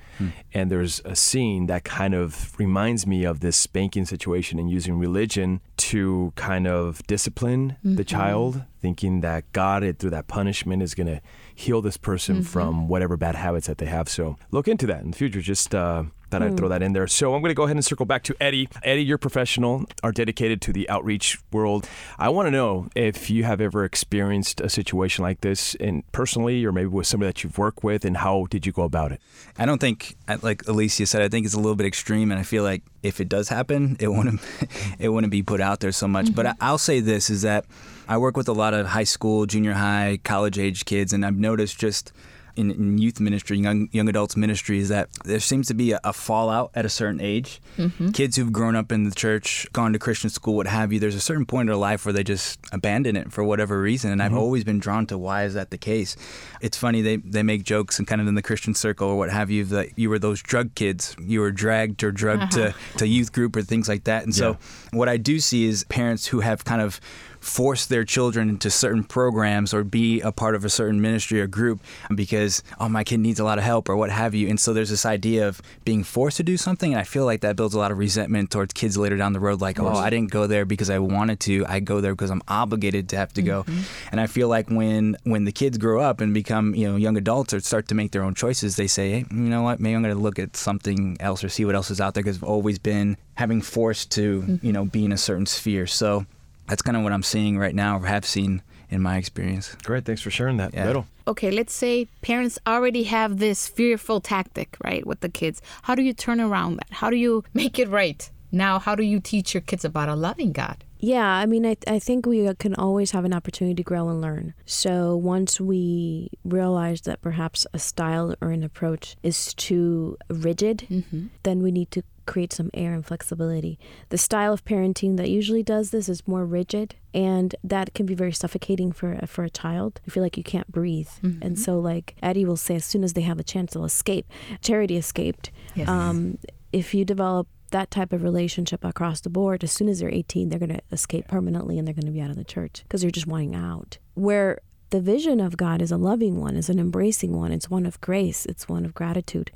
and 0.53 0.71
there's 0.71 1.01
a 1.05 1.17
scene 1.17 1.67
that 1.67 1.83
kind 1.83 2.15
of 2.15 2.57
reminds 2.59 3.05
me 3.05 3.25
of 3.25 3.41
this 3.41 3.57
spanking 3.57 4.05
situation 4.05 4.44
and 4.53 4.71
using 4.71 4.99
religion 4.99 5.61
to 5.77 6.33
kind 6.37 6.67
of 6.67 7.05
discipline 7.07 7.77
the 7.83 7.91
mm-hmm. 7.91 8.03
child, 8.03 8.63
thinking 8.85 9.23
that 9.23 9.51
God 9.53 9.83
through 9.99 10.11
that 10.11 10.29
punishment 10.29 10.83
is 10.83 10.95
going 10.95 11.07
to 11.07 11.23
heal 11.55 11.81
this 11.81 11.97
person 11.97 12.37
mm-hmm. 12.37 12.45
from 12.45 12.87
whatever 12.87 13.17
bad 13.17 13.35
habits 13.35 13.67
that 13.67 13.79
they 13.79 13.87
have. 13.87 14.11
So 14.11 14.37
look 14.51 14.69
into 14.69 14.87
that 14.89 15.01
in 15.01 15.13
the 15.13 15.17
future. 15.17 15.41
Just 15.41 15.75
uh, 15.75 16.05
thought 16.31 16.43
I'd 16.43 16.55
throw 16.59 16.67
mm. 16.67 16.73
that 16.73 16.83
in 16.83 16.93
there. 16.93 17.07
So 17.07 17.35
I'm 17.35 17.41
going 17.41 17.49
to 17.49 17.55
go 17.55 17.63
ahead 17.63 17.77
and 17.77 17.85
circle 17.85 18.05
back 18.05 18.25
to 18.25 18.37
Eddie. 18.41 18.69
Eddie, 18.83 19.03
you're 19.03 19.17
professional, 19.17 19.87
are 20.03 20.13
dedicated 20.13 20.61
to 20.63 20.73
the 20.75 20.87
outreach 20.91 21.39
world. 21.51 21.89
I 22.19 22.29
want 22.29 22.47
to 22.47 22.51
know 22.51 22.89
if 22.95 23.31
you 23.31 23.45
have 23.45 23.63
ever 23.63 23.87
experienced 23.87 24.61
a 24.61 24.69
situation 24.69 25.23
like 25.23 25.41
this, 25.41 25.75
in 25.77 26.03
personally, 26.13 26.63
or 26.67 26.71
maybe 26.73 26.89
with 26.89 27.07
somebody 27.07 27.31
that 27.31 27.43
you've 27.43 27.57
worked 27.57 27.85
with, 27.85 28.05
and 28.05 28.19
how 28.19 28.47
did 28.51 28.67
you 28.67 28.73
go 28.73 28.83
about 28.83 29.13
it? 29.13 29.21
I 29.57 29.65
don't 29.65 29.81
think, 29.81 30.17
like 30.43 30.67
Alicia 30.69 31.07
said, 31.07 31.23
I 31.23 31.29
think 31.29 31.47
it's 31.47 31.55
a 31.55 31.61
little 31.61 31.77
bit 31.77 31.87
extreme, 31.87 32.31
and 32.31 32.39
I 32.39 32.43
feel 32.43 32.65
like 32.65 32.83
if 33.03 33.21
it 33.21 33.31
does 33.31 33.49
happen, 33.49 33.97
it 34.01 34.09
wouldn't 34.09 34.41
it 34.99 35.09
wouldn't 35.09 35.31
be 35.31 35.43
put 35.43 35.61
out 35.61 35.81
there 35.81 35.93
so 35.93 36.07
much. 36.07 36.35
But 36.35 36.47
mm-hmm. 36.47 36.63
I'll 36.63 36.79
say 36.79 37.01
this: 37.01 37.31
is 37.31 37.43
that 37.43 37.65
I 38.09 38.19
work 38.19 38.37
with 38.37 38.49
a 38.49 38.53
lot 38.53 38.75
of 38.75 38.87
high 38.87 39.05
school, 39.05 39.47
junior 39.47 39.73
high, 39.73 40.19
college 40.25 40.59
age 40.59 40.85
kids, 40.85 41.13
and 41.13 41.25
I've 41.25 41.37
noticed 41.37 41.79
just 41.79 42.13
in, 42.57 42.71
in 42.71 42.99
youth 42.99 43.21
ministry, 43.21 43.59
young 43.59 43.89
young 43.93 44.09
adults 44.09 44.37
ministry, 44.37 44.79
is 44.79 44.89
that 44.89 45.09
there 45.25 45.41
seems 45.41 45.67
to 45.69 45.75
be 45.75 45.93
a, 45.93 46.01
a 46.05 46.13
fallout 46.13 46.71
at 46.75 46.85
a 46.85 46.89
certain 46.89 47.21
age. 47.21 47.61
Mm-hmm. 47.77 48.11
Kids 48.11 48.37
who've 48.37 48.53
grown 48.53 48.77
up 48.77 48.93
in 48.93 49.05
the 49.05 49.15
church, 49.15 49.67
gone 49.73 49.93
to 49.93 49.99
Christian 49.99 50.31
school, 50.31 50.55
what 50.57 50.67
have 50.67 50.93
you. 50.93 51.01
There's 51.01 51.15
a 51.15 51.21
certain 51.21 51.47
point 51.47 51.63
in 51.63 51.67
their 51.69 51.77
life 51.77 52.05
where 52.05 52.13
they 52.13 52.23
just 52.23 52.61
abandon 52.73 53.17
it 53.17 53.33
for 53.33 53.43
whatever 53.43 53.81
reason, 53.81 54.13
and 54.13 54.23
I've 54.23 54.31
mm-hmm. 54.31 54.39
always 54.39 54.65
been 54.65 54.79
drawn 54.79 55.07
to 55.07 55.19
why 55.19 55.45
is 55.45 55.55
that 55.55 55.71
the 55.71 55.79
case. 55.79 56.17
It's 56.61 56.77
funny 56.77 57.03
they 57.03 57.17
they 57.17 57.43
make 57.43 57.65
jokes 57.65 57.99
and 57.99 58.07
kind 58.07 58.21
of 58.21 58.29
in 58.29 58.35
the 58.35 58.43
Christian 58.43 58.75
circle 58.75 59.09
or 59.09 59.17
what 59.17 59.31
have 59.31 59.51
you 59.51 59.65
that 59.65 59.99
you 59.99 60.09
were 60.09 60.19
those 60.19 60.43
drug 60.43 60.75
kids, 60.75 61.17
you 61.21 61.41
were 61.41 61.51
dragged 61.51 62.05
or 62.05 62.13
drugged 62.13 62.53
to 62.53 62.69
uh-huh. 62.69 62.99
to 62.99 63.07
youth 63.07 63.33
group 63.33 63.57
or 63.57 63.63
things 63.63 63.89
like 63.89 64.05
that. 64.05 64.23
And 64.25 64.35
so 64.35 64.57
what 64.93 65.09
I 65.09 65.17
do 65.17 65.41
see 65.41 65.67
is 65.67 65.85
parents 65.85 66.27
who 66.27 66.41
have 66.41 66.65
kind 66.65 66.81
of 66.81 67.01
force 67.45 67.87
their 67.87 68.05
children 68.05 68.49
into 68.49 68.71
certain 68.71 69.05
programs 69.05 69.75
or 69.75 69.85
be 69.85 70.21
a 70.23 70.33
part 70.33 70.55
of 70.55 70.65
a 70.65 70.71
certain 70.71 71.01
ministry 71.01 71.41
or 71.41 71.47
group 71.47 71.81
because 72.15 72.63
oh 72.81 72.89
my 72.89 73.05
kid 73.05 73.21
needs 73.21 73.39
a 73.39 73.45
lot 73.45 73.59
of 73.59 73.65
help 73.65 73.89
or 73.89 73.97
what 73.97 74.11
have 74.11 74.35
you. 74.35 74.49
And 74.49 74.59
so 74.59 74.73
there's 74.73 74.91
this 74.91 75.05
idea 75.05 75.47
of 75.47 75.61
being 75.85 76.05
forced 76.05 76.39
to 76.39 76.43
do 76.43 76.57
something. 76.57 76.93
And 76.93 77.01
I 77.01 77.05
feel 77.05 77.25
like 77.25 77.43
that 77.43 77.57
builds 77.57 77.75
a 77.75 77.79
lot 77.79 77.93
of 77.93 77.99
resentment 77.99 78.51
towards 78.51 78.73
kids 78.73 78.97
later 78.97 79.17
down 79.17 79.35
the 79.35 79.41
road 79.41 79.61
like 79.61 79.79
oh 79.79 79.89
I 79.89 80.11
didn't 80.11 80.31
go 80.31 80.47
there 80.47 80.65
because 80.65 80.89
I 80.91 80.99
wanted 80.99 81.41
to. 81.41 81.67
I 81.69 81.81
go 81.81 82.01
there 82.01 82.15
because 82.15 82.31
I'm 82.31 82.43
obligated 82.49 83.11
to 83.11 83.17
have 83.17 83.33
to 83.35 83.43
go. 83.43 83.65
Mm-hmm. 83.65 83.81
And 84.13 84.21
I 84.21 84.27
feel 84.27 84.49
like 84.49 84.71
when 84.71 85.17
when 85.25 85.45
the 85.45 85.53
kids 85.53 85.77
grow 85.77 86.01
up 86.01 86.21
and 86.21 86.33
become 86.33 86.75
you 86.75 86.89
know 86.89 86.97
young 86.97 87.17
adults 87.17 87.53
or 87.53 87.61
start 87.61 87.89
to 87.89 87.95
make 87.95 88.13
their 88.13 88.23
own 88.23 88.35
choices 88.35 88.77
they 88.77 88.87
say 88.87 89.11
hey 89.11 89.25
you 89.31 89.37
know 89.37 89.63
what? 89.63 89.81
Maybe 89.81 89.95
I'm 89.95 90.03
going 90.03 90.15
to 90.15 90.21
look 90.21 90.39
at 90.39 90.57
something 90.57 91.17
else 91.21 91.45
or 91.45 91.49
see 91.49 91.65
what 91.65 91.75
else 91.75 91.91
is 91.91 92.01
out 92.01 92.15
there 92.15 92.23
because 92.23 92.39
I've 92.39 92.45
always 92.45 92.79
been 92.79 93.17
having 93.35 93.61
forced 93.61 94.11
to 94.13 94.41
mm-hmm. 94.41 94.67
you 94.67 94.73
know 94.73 94.85
be 94.87 95.05
in 95.05 95.13
a 95.13 95.19
certain 95.19 95.47
sphere. 95.47 95.87
So 95.87 96.27
that's 96.67 96.83
kind 96.83 96.97
of 96.97 97.03
what 97.03 97.13
I'm 97.13 97.23
seeing 97.23 97.59
right 97.59 97.75
now, 97.75 97.99
or 97.99 98.07
have 98.07 98.25
seen 98.25 98.63
in 98.91 99.03
my 99.03 99.17
experience. 99.17 99.75
Great, 99.83 100.05
thanks 100.05 100.23
for 100.23 100.31
sharing 100.31 100.57
that. 100.59 100.75
Yeah. 100.75 100.87
Little. 100.87 101.07
Okay, 101.27 101.51
let's 101.51 101.73
say 101.73 102.07
parents 102.23 102.59
already 102.67 103.05
have 103.05 103.39
this 103.39 103.67
fearful 103.67 104.21
tactic, 104.21 104.77
right, 104.85 105.07
with 105.07 105.21
the 105.21 105.29
kids. 105.29 105.63
How 105.83 105.95
do 105.95 106.03
you 106.03 106.13
turn 106.13 106.41
around 106.41 106.77
that? 106.77 106.89
How 106.91 107.11
do 107.11 107.17
you 107.17 107.45
make 107.55 107.79
it 107.79 107.89
right? 107.89 108.29
Now, 108.53 108.79
how 108.79 108.95
do 108.95 109.03
you 109.03 109.19
teach 109.19 109.53
your 109.53 109.63
kids 109.63 109.85
about 109.85 110.09
a 110.09 110.15
loving 110.15 110.53
God? 110.53 110.85
Yeah, 111.01 111.27
I 111.27 111.45
mean, 111.45 111.67
I, 111.67 111.77
I 111.87 111.99
think 111.99 112.25
we 112.25 112.47
uh, 112.47 112.55
can 112.59 112.75
always 112.77 113.11
have 113.11 113.27
an 113.27 113.35
opportunity 113.35 113.75
to 113.75 113.83
grow 113.83 114.09
and 114.09 114.23
learn. 114.23 114.55
So 114.65 115.17
once 115.17 115.61
we 115.61 116.31
realize 116.45 117.03
that 117.03 117.21
perhaps 117.21 117.67
a 117.75 117.79
style 117.79 118.35
or 118.41 118.53
an 118.53 118.63
approach 118.63 119.17
is 119.23 119.53
too 119.55 120.17
rigid, 120.31 120.87
mm-hmm. 120.89 121.27
then 121.43 121.63
we 121.63 121.73
need 121.73 121.91
to 121.91 122.03
create 122.27 122.53
some 122.53 122.71
air 122.75 122.95
and 122.95 123.05
flexibility. 123.05 123.79
The 124.09 124.19
style 124.19 124.53
of 124.53 124.65
parenting 124.65 125.17
that 125.17 125.31
usually 125.31 125.63
does 125.63 125.91
this 125.91 126.09
is 126.09 126.27
more 126.27 126.45
rigid, 126.45 126.95
and 127.13 127.55
that 127.65 127.95
can 127.95 128.07
be 128.07 128.15
very 128.15 128.33
suffocating 128.33 128.93
for 128.93 129.19
for 129.27 129.45
a 129.45 129.51
child. 129.51 130.01
I 130.07 130.11
feel 130.11 130.23
like 130.23 130.37
you 130.37 130.45
can't 130.45 130.71
breathe, 130.71 131.11
and 131.43 131.59
so 131.59 131.79
like 131.79 132.17
Eddie 132.23 132.45
will 132.45 132.57
say, 132.57 132.77
as 132.77 132.85
soon 132.85 133.05
as 133.05 133.13
they 133.15 133.23
have 133.23 133.39
a 133.39 133.45
chance, 133.45 133.75
they'll 133.75 133.85
escape. 133.85 134.27
Charity 134.61 134.97
escaped. 134.97 135.51
Yes. 135.75 135.89
Um, 135.89 136.39
if 136.73 136.93
you 136.93 137.05
develop 137.05 137.47
that 137.71 137.91
type 137.91 138.13
of 138.13 138.23
relationship 138.23 138.85
across 138.85 139.21
the 139.21 139.31
board, 139.31 139.65
as 139.65 139.73
soon 139.73 139.89
as 139.89 140.01
they're 140.01 140.11
18, 140.11 140.49
they're 140.49 140.59
going 140.59 140.69
to 140.71 140.81
escape 140.93 141.27
permanently 141.27 141.79
and 141.79 141.87
they're 141.87 141.95
going 141.95 142.07
to 142.07 142.13
be 142.13 142.21
out 142.21 142.31
of 142.31 142.37
the 142.37 142.45
church 142.45 142.83
because 142.85 143.03
they're 143.03 143.11
just 143.11 143.27
wanting 143.27 143.55
out. 143.55 143.99
Where 144.15 144.61
the 144.91 145.01
vision 145.01 145.41
of 145.41 145.57
God 145.57 145.83
is 145.83 145.91
a 145.91 145.97
loving 145.97 146.41
one, 146.41 146.57
is 146.57 146.69
an 146.69 146.79
embracing 146.79 147.37
one. 147.37 147.51
It's 147.51 147.69
one 147.69 147.85
of 147.85 148.01
grace. 148.01 148.47
It's 148.47 148.69
one 148.69 148.85
of 148.85 148.95
gratitude. 148.95 149.51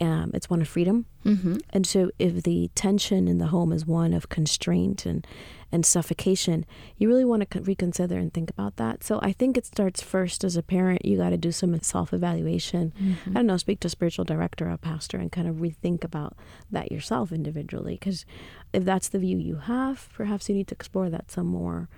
Um, 0.00 0.32
it's 0.34 0.50
one 0.50 0.60
of 0.60 0.68
freedom. 0.68 1.06
Mm-hmm. 1.24 1.58
And 1.70 1.86
so, 1.86 2.10
if 2.18 2.42
the 2.42 2.70
tension 2.74 3.28
in 3.28 3.38
the 3.38 3.46
home 3.46 3.72
is 3.72 3.86
one 3.86 4.12
of 4.12 4.28
constraint 4.28 5.06
and 5.06 5.26
and 5.72 5.84
suffocation, 5.86 6.64
you 6.96 7.08
really 7.08 7.24
want 7.24 7.50
to 7.50 7.60
reconsider 7.60 8.16
and 8.16 8.32
think 8.32 8.50
about 8.50 8.76
that. 8.76 9.02
So, 9.04 9.20
I 9.22 9.32
think 9.32 9.56
it 9.56 9.66
starts 9.66 10.02
first 10.02 10.44
as 10.44 10.56
a 10.56 10.62
parent. 10.62 11.04
You 11.04 11.16
got 11.16 11.30
to 11.30 11.36
do 11.36 11.52
some 11.52 11.80
self 11.80 12.12
evaluation. 12.12 12.92
Mm-hmm. 13.00 13.30
I 13.30 13.34
don't 13.34 13.46
know, 13.46 13.56
speak 13.56 13.80
to 13.80 13.86
a 13.86 13.90
spiritual 13.90 14.24
director, 14.24 14.68
or 14.68 14.72
a 14.72 14.78
pastor, 14.78 15.18
and 15.18 15.30
kind 15.30 15.48
of 15.48 15.56
rethink 15.56 16.04
about 16.04 16.36
that 16.70 16.90
yourself 16.90 17.30
individually. 17.32 17.94
Because 17.94 18.26
if 18.72 18.84
that's 18.84 19.08
the 19.08 19.18
view 19.18 19.38
you 19.38 19.56
have, 19.56 20.08
perhaps 20.12 20.48
you 20.48 20.54
need 20.54 20.68
to 20.68 20.74
explore 20.74 21.08
that 21.10 21.30
some 21.30 21.46
more 21.46 21.88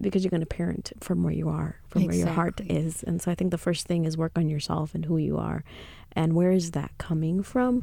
because 0.00 0.24
you're 0.24 0.30
going 0.30 0.40
to 0.40 0.46
parent 0.46 0.92
from 1.00 1.22
where 1.22 1.32
you 1.32 1.48
are, 1.48 1.80
from 1.88 2.06
where 2.06 2.16
your 2.16 2.28
heart 2.28 2.60
is. 2.64 3.02
And 3.04 3.22
so 3.22 3.30
I 3.30 3.34
think 3.34 3.50
the 3.50 3.58
first 3.58 3.86
thing 3.86 4.04
is 4.04 4.16
work 4.16 4.32
on 4.36 4.48
yourself 4.48 4.94
and 4.94 5.04
who 5.04 5.18
you 5.18 5.38
are 5.38 5.62
and 6.16 6.34
where 6.34 6.52
is 6.52 6.72
that 6.72 6.92
coming 6.98 7.42
from? 7.42 7.82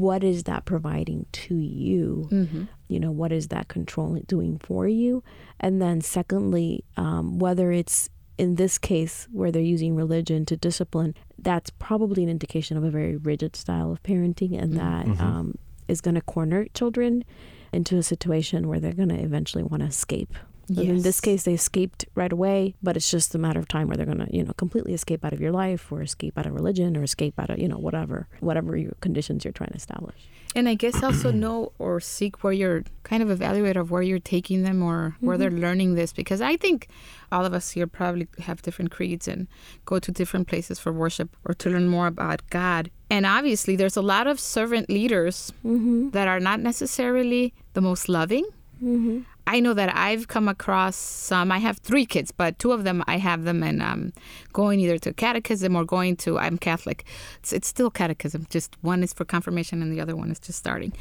What 0.00 0.24
is 0.24 0.44
that 0.44 0.64
providing 0.64 1.26
to 1.32 1.54
you? 1.54 2.28
Mm-hmm. 2.30 2.64
You 2.88 3.00
know, 3.00 3.10
what 3.10 3.32
is 3.32 3.48
that 3.48 3.68
control 3.68 4.16
doing 4.26 4.58
for 4.58 4.88
you? 4.88 5.22
And 5.60 5.80
then, 5.80 6.00
secondly, 6.00 6.84
um, 6.96 7.38
whether 7.38 7.72
it's 7.72 8.10
in 8.38 8.56
this 8.56 8.78
case 8.78 9.28
where 9.30 9.52
they're 9.52 9.62
using 9.62 9.94
religion 9.94 10.44
to 10.46 10.56
discipline, 10.56 11.14
that's 11.38 11.70
probably 11.70 12.22
an 12.22 12.28
indication 12.28 12.76
of 12.76 12.84
a 12.84 12.90
very 12.90 13.16
rigid 13.16 13.54
style 13.56 13.92
of 13.92 14.02
parenting, 14.02 14.60
and 14.60 14.74
that 14.74 15.06
um, 15.20 15.54
is 15.88 16.00
going 16.00 16.14
to 16.14 16.20
corner 16.22 16.66
children 16.74 17.24
into 17.72 17.96
a 17.96 18.02
situation 18.02 18.68
where 18.68 18.80
they're 18.80 18.92
going 18.92 19.08
to 19.08 19.22
eventually 19.22 19.62
want 19.62 19.82
to 19.82 19.88
escape. 19.88 20.34
And 20.68 20.78
In 20.78 21.02
this 21.02 21.20
case, 21.20 21.42
they 21.42 21.54
escaped 21.54 22.04
right 22.14 22.32
away, 22.32 22.74
but 22.82 22.96
it's 22.96 23.10
just 23.10 23.34
a 23.34 23.38
matter 23.38 23.60
of 23.60 23.68
time 23.68 23.88
where 23.88 23.96
they're 23.96 24.06
going 24.06 24.18
to, 24.18 24.28
you 24.34 24.44
know, 24.44 24.52
completely 24.52 24.94
escape 24.94 25.24
out 25.24 25.32
of 25.32 25.40
your 25.40 25.52
life 25.52 25.90
or 25.90 26.02
escape 26.02 26.38
out 26.38 26.46
of 26.46 26.54
religion 26.54 26.96
or 26.96 27.02
escape 27.02 27.38
out 27.38 27.50
of, 27.50 27.58
you 27.58 27.68
know, 27.68 27.78
whatever, 27.78 28.28
whatever 28.40 28.76
your 28.76 28.92
conditions 29.00 29.44
you're 29.44 29.52
trying 29.52 29.70
to 29.70 29.76
establish. 29.76 30.16
And 30.54 30.68
I 30.68 30.74
guess 30.74 31.02
also 31.02 31.30
know 31.44 31.72
or 31.78 32.00
seek 32.00 32.44
where 32.44 32.52
you're 32.52 32.84
kind 33.02 33.22
of 33.22 33.30
evaluate 33.30 33.76
of 33.76 33.90
where 33.90 34.02
you're 34.02 34.18
taking 34.18 34.62
them 34.62 34.82
or 34.82 35.16
where 35.20 35.36
they're 35.36 35.50
mm-hmm. 35.50 35.60
learning 35.60 35.94
this 35.94 36.12
because 36.12 36.40
I 36.40 36.56
think 36.56 36.88
all 37.30 37.44
of 37.44 37.54
us 37.54 37.70
here 37.70 37.86
probably 37.86 38.28
have 38.40 38.62
different 38.62 38.90
creeds 38.90 39.26
and 39.26 39.48
go 39.84 39.98
to 39.98 40.12
different 40.12 40.48
places 40.48 40.78
for 40.78 40.92
worship 40.92 41.36
or 41.44 41.54
to 41.54 41.70
learn 41.70 41.88
more 41.88 42.06
about 42.06 42.42
God. 42.50 42.90
And 43.10 43.26
obviously 43.26 43.76
there's 43.76 43.96
a 43.96 44.02
lot 44.02 44.26
of 44.26 44.38
servant 44.38 44.88
leaders 44.88 45.52
mm-hmm. 45.64 46.10
that 46.10 46.28
are 46.28 46.40
not 46.40 46.60
necessarily 46.60 47.54
the 47.72 47.80
most 47.80 48.08
loving. 48.08 48.44
Mm-hmm. 48.82 49.20
I 49.46 49.60
know 49.60 49.74
that 49.74 49.94
I've 49.94 50.28
come 50.28 50.48
across 50.48 50.94
some. 50.94 51.50
I 51.50 51.58
have 51.58 51.78
three 51.78 52.06
kids, 52.06 52.30
but 52.30 52.58
two 52.58 52.72
of 52.72 52.84
them 52.84 53.02
I 53.06 53.18
have 53.18 53.44
them 53.44 53.62
in 53.62 53.80
um, 53.80 54.12
going 54.52 54.78
either 54.80 54.98
to 54.98 55.12
catechism 55.12 55.74
or 55.74 55.84
going 55.84 56.16
to. 56.18 56.38
I'm 56.38 56.58
Catholic. 56.58 57.04
It's, 57.40 57.52
it's 57.52 57.68
still 57.68 57.90
catechism. 57.90 58.46
Just 58.50 58.76
one 58.82 59.02
is 59.02 59.12
for 59.12 59.24
confirmation 59.24 59.82
and 59.82 59.92
the 59.92 60.00
other 60.00 60.14
one 60.14 60.30
is 60.30 60.38
just 60.38 60.58
starting. 60.58 60.92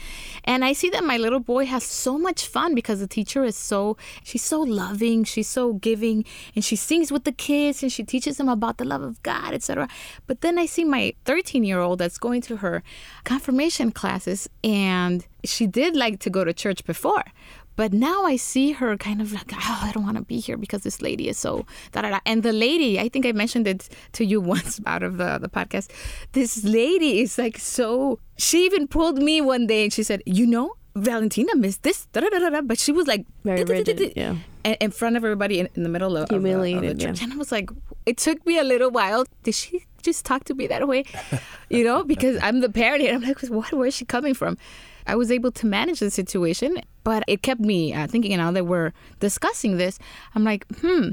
And 0.44 0.66
I 0.66 0.74
see 0.74 0.90
that 0.90 1.04
my 1.04 1.18
little 1.18 1.40
boy 1.40 1.66
has 1.66 1.84
so 1.84 2.18
much 2.18 2.46
fun 2.48 2.74
because 2.74 3.00
the 3.00 3.08
teacher 3.08 3.44
is 3.44 3.56
so. 3.56 3.98
She's 4.24 4.44
so 4.44 4.62
loving. 4.62 5.24
She's 5.24 5.48
so 5.48 5.74
giving, 5.74 6.26
and 6.56 6.66
she 6.66 6.76
sings 6.76 7.12
with 7.12 7.26
the 7.26 7.32
kids 7.32 7.84
and 7.84 7.92
she 7.92 8.04
teaches 8.04 8.38
them 8.38 8.50
about 8.50 8.78
the 8.78 8.86
love 8.86 9.04
of 9.04 9.22
God, 9.24 9.54
etc. 9.54 9.88
But 10.26 10.42
then 10.42 10.58
I 10.58 10.66
see 10.66 10.84
my 10.84 11.14
13 11.26 11.64
year 11.64 11.80
old 11.80 12.00
that's 12.00 12.18
going 12.18 12.42
to 12.42 12.58
her 12.58 12.84
confirmation 13.24 13.92
classes, 13.92 14.50
and 14.64 15.26
she 15.44 15.68
did 15.68 15.96
like 15.96 16.20
to 16.20 16.30
go 16.30 16.44
to 16.44 16.54
church 16.54 16.84
before. 16.86 17.24
But 17.76 17.94
now 17.94 18.26
I 18.26 18.36
see 18.36 18.72
her 18.74 18.98
kind 18.98 19.22
of 19.22 19.32
like, 19.34 19.52
oh, 19.54 19.80
I 19.84 19.92
don't 19.94 20.04
want 20.04 20.18
to 20.18 20.24
be 20.24 20.40
here 20.40 20.58
because 20.58 20.82
this 20.84 21.02
lady 21.02 21.30
is 21.30 21.38
so 21.38 21.66
da 21.94 22.02
da 22.02 22.10
da. 22.10 22.20
And 22.26 22.44
the 22.44 22.54
lady, 22.54 23.00
I 23.00 23.10
think 23.10 23.26
I 23.26 23.32
mentioned 23.32 23.68
it 23.68 23.90
to 24.14 24.26
you 24.26 24.42
once 24.56 24.80
out 24.86 25.04
of 25.04 25.18
the, 25.18 25.38
the 25.40 25.50
podcast. 25.50 25.90
This 26.34 26.64
lady 26.64 27.22
is 27.22 27.38
like 27.38 27.58
so. 27.58 28.20
She 28.38 28.66
even 28.66 28.88
pulled 28.88 29.18
me 29.20 29.42
one 29.42 29.68
day 29.68 29.84
and 29.84 29.94
she 29.94 30.04
said, 30.04 30.22
You 30.26 30.46
know, 30.46 30.74
Valentina 30.96 31.56
missed 31.56 31.84
this, 31.84 32.08
da 32.14 32.22
da 32.22 32.30
da 32.30 32.40
da. 32.40 32.50
da," 32.50 32.62
But 32.62 32.78
she 32.80 32.92
was 32.92 33.08
like, 33.08 33.26
Very 33.46 33.64
rigid, 33.64 34.14
yeah. 34.16 34.36
in, 34.66 34.92
front 34.92 35.16
of 35.16 35.24
everybody 35.24 35.60
in, 35.60 35.70
in 35.76 35.84
the 35.84 35.90
middle 35.90 36.18
of, 36.18 36.28
the- 36.30 36.36
of 36.36 36.42
the, 36.44 36.50
Humiliated, 36.50 37.00
church. 37.00 37.22
And 37.24 37.32
I 37.34 37.38
was 37.38 37.52
like, 37.52 37.70
it 38.06 38.18
took 38.18 38.46
me 38.46 38.58
a 38.60 38.64
little 38.64 38.92
while. 38.92 39.26
Did 39.44 39.56
she 39.56 39.86
just 40.04 40.26
talk 40.26 40.44
to 40.46 40.54
me 40.54 40.68
that 40.68 40.88
way? 40.88 41.06
You 41.70 41.84
know, 41.84 42.04
because 42.04 42.38
I'm 42.42 42.60
the 42.60 42.70
parent 42.70 43.04
and 43.04 43.24
I'm 43.24 43.28
like, 43.28 43.40
what, 43.50 43.72
where's 43.72 43.94
she 43.96 44.04
coming 44.06 44.34
from? 44.34 44.58
I 45.08 45.16
was 45.16 45.32
able 45.32 45.52
to 45.52 45.66
manage 45.66 46.00
the 46.00 46.12
situation, 46.12 46.78
but 47.04 47.24
it 47.28 47.42
kept 47.42 47.62
me 47.62 47.94
uh, 47.94 48.08
thinking. 48.08 48.34
And 48.34 48.42
now 48.42 48.52
that 48.52 48.66
we're 48.66 48.94
discussing 49.20 49.78
this, 49.78 50.00
I'm 50.36 50.44
like, 50.44 50.66
hmm, 50.80 51.10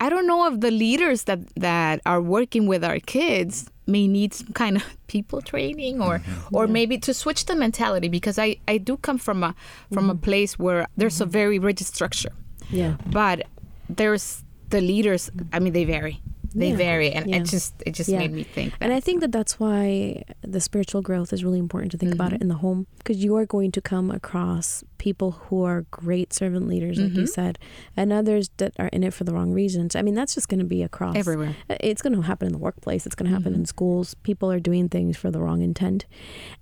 I 0.00 0.08
don't 0.08 0.26
know 0.26 0.46
if 0.46 0.60
the 0.60 0.70
leaders 0.70 1.24
that, 1.24 1.40
that 1.56 2.00
are 2.06 2.22
working 2.22 2.66
with 2.66 2.84
our 2.84 2.98
kids 3.00 3.70
may 3.86 4.06
need 4.06 4.32
some 4.34 4.52
kind 4.52 4.76
of 4.76 4.84
people 5.08 5.42
training 5.42 6.00
or 6.00 6.22
or 6.52 6.68
maybe 6.68 6.96
to 6.96 7.12
switch 7.12 7.46
the 7.46 7.56
mentality 7.56 8.08
because 8.08 8.38
I, 8.38 8.56
I 8.68 8.78
do 8.78 8.96
come 8.96 9.18
from 9.18 9.42
a 9.42 9.54
from 9.92 10.08
a 10.08 10.14
place 10.14 10.58
where 10.58 10.86
there's 10.96 11.20
a 11.20 11.26
very 11.26 11.58
rigid 11.58 11.86
structure. 11.86 12.30
Yeah. 12.70 12.94
but 13.06 13.46
there's 13.88 14.44
the 14.68 14.80
leaders 14.80 15.28
i 15.52 15.58
mean 15.58 15.72
they 15.72 15.84
vary 15.84 16.22
they 16.54 16.70
Yeah. 16.70 16.76
vary 16.76 17.10
and 17.12 17.28
Yeah. 17.28 17.36
it 17.36 17.44
just 17.44 17.74
it 17.86 17.94
just 17.94 18.10
Yeah. 18.10 18.18
made 18.18 18.32
me 18.32 18.42
think 18.42 18.72
And. 18.80 18.92
I 18.92 19.00
think 19.00 19.20
that 19.20 19.32
that's 19.32 19.58
why 19.60 20.24
the 20.42 20.60
spiritual 20.60 21.00
growth 21.00 21.32
is 21.32 21.44
really 21.44 21.58
important 21.58 21.92
to 21.92 21.98
think 21.98 22.12
about 22.12 22.28
mm-hmm. 22.28 22.36
it 22.36 22.42
in 22.42 22.48
the 22.48 22.56
home 22.56 22.86
because 22.98 23.22
you 23.22 23.36
are 23.36 23.46
going 23.46 23.70
to 23.72 23.80
come 23.80 24.10
across 24.10 24.82
people 24.98 25.30
who 25.30 25.64
are 25.64 25.86
great 25.90 26.32
servant 26.32 26.68
leaders, 26.68 26.98
like 26.98 27.12
you 27.12 27.22
mm-hmm. 27.22 27.26
said, 27.26 27.58
and 27.96 28.12
others 28.12 28.50
that 28.58 28.72
are 28.78 28.88
in 28.88 29.02
it 29.02 29.14
for 29.14 29.24
the 29.24 29.32
wrong 29.32 29.50
reasons. 29.52 29.96
I 29.96 30.02
mean, 30.02 30.14
that's 30.14 30.34
just 30.34 30.48
going 30.48 30.58
to 30.58 30.66
be 30.66 30.82
across 30.82 31.16
Everywhere. 31.16 31.56
Uh, 31.70 31.76
it's 31.80 32.02
going 32.02 32.14
to 32.14 32.20
happen 32.20 32.46
in 32.46 32.52
the 32.52 32.58
workplace. 32.58 33.06
It's 33.06 33.14
going 33.14 33.30
to 33.30 33.34
happen 33.34 33.52
mm-hmm. 33.52 33.62
in 33.62 33.66
schools. 33.66 34.14
People 34.22 34.50
are 34.50 34.60
doing 34.60 34.88
things 34.88 35.16
for 35.16 35.30
the 35.30 35.40
wrong 35.40 35.62
intent. 35.62 36.04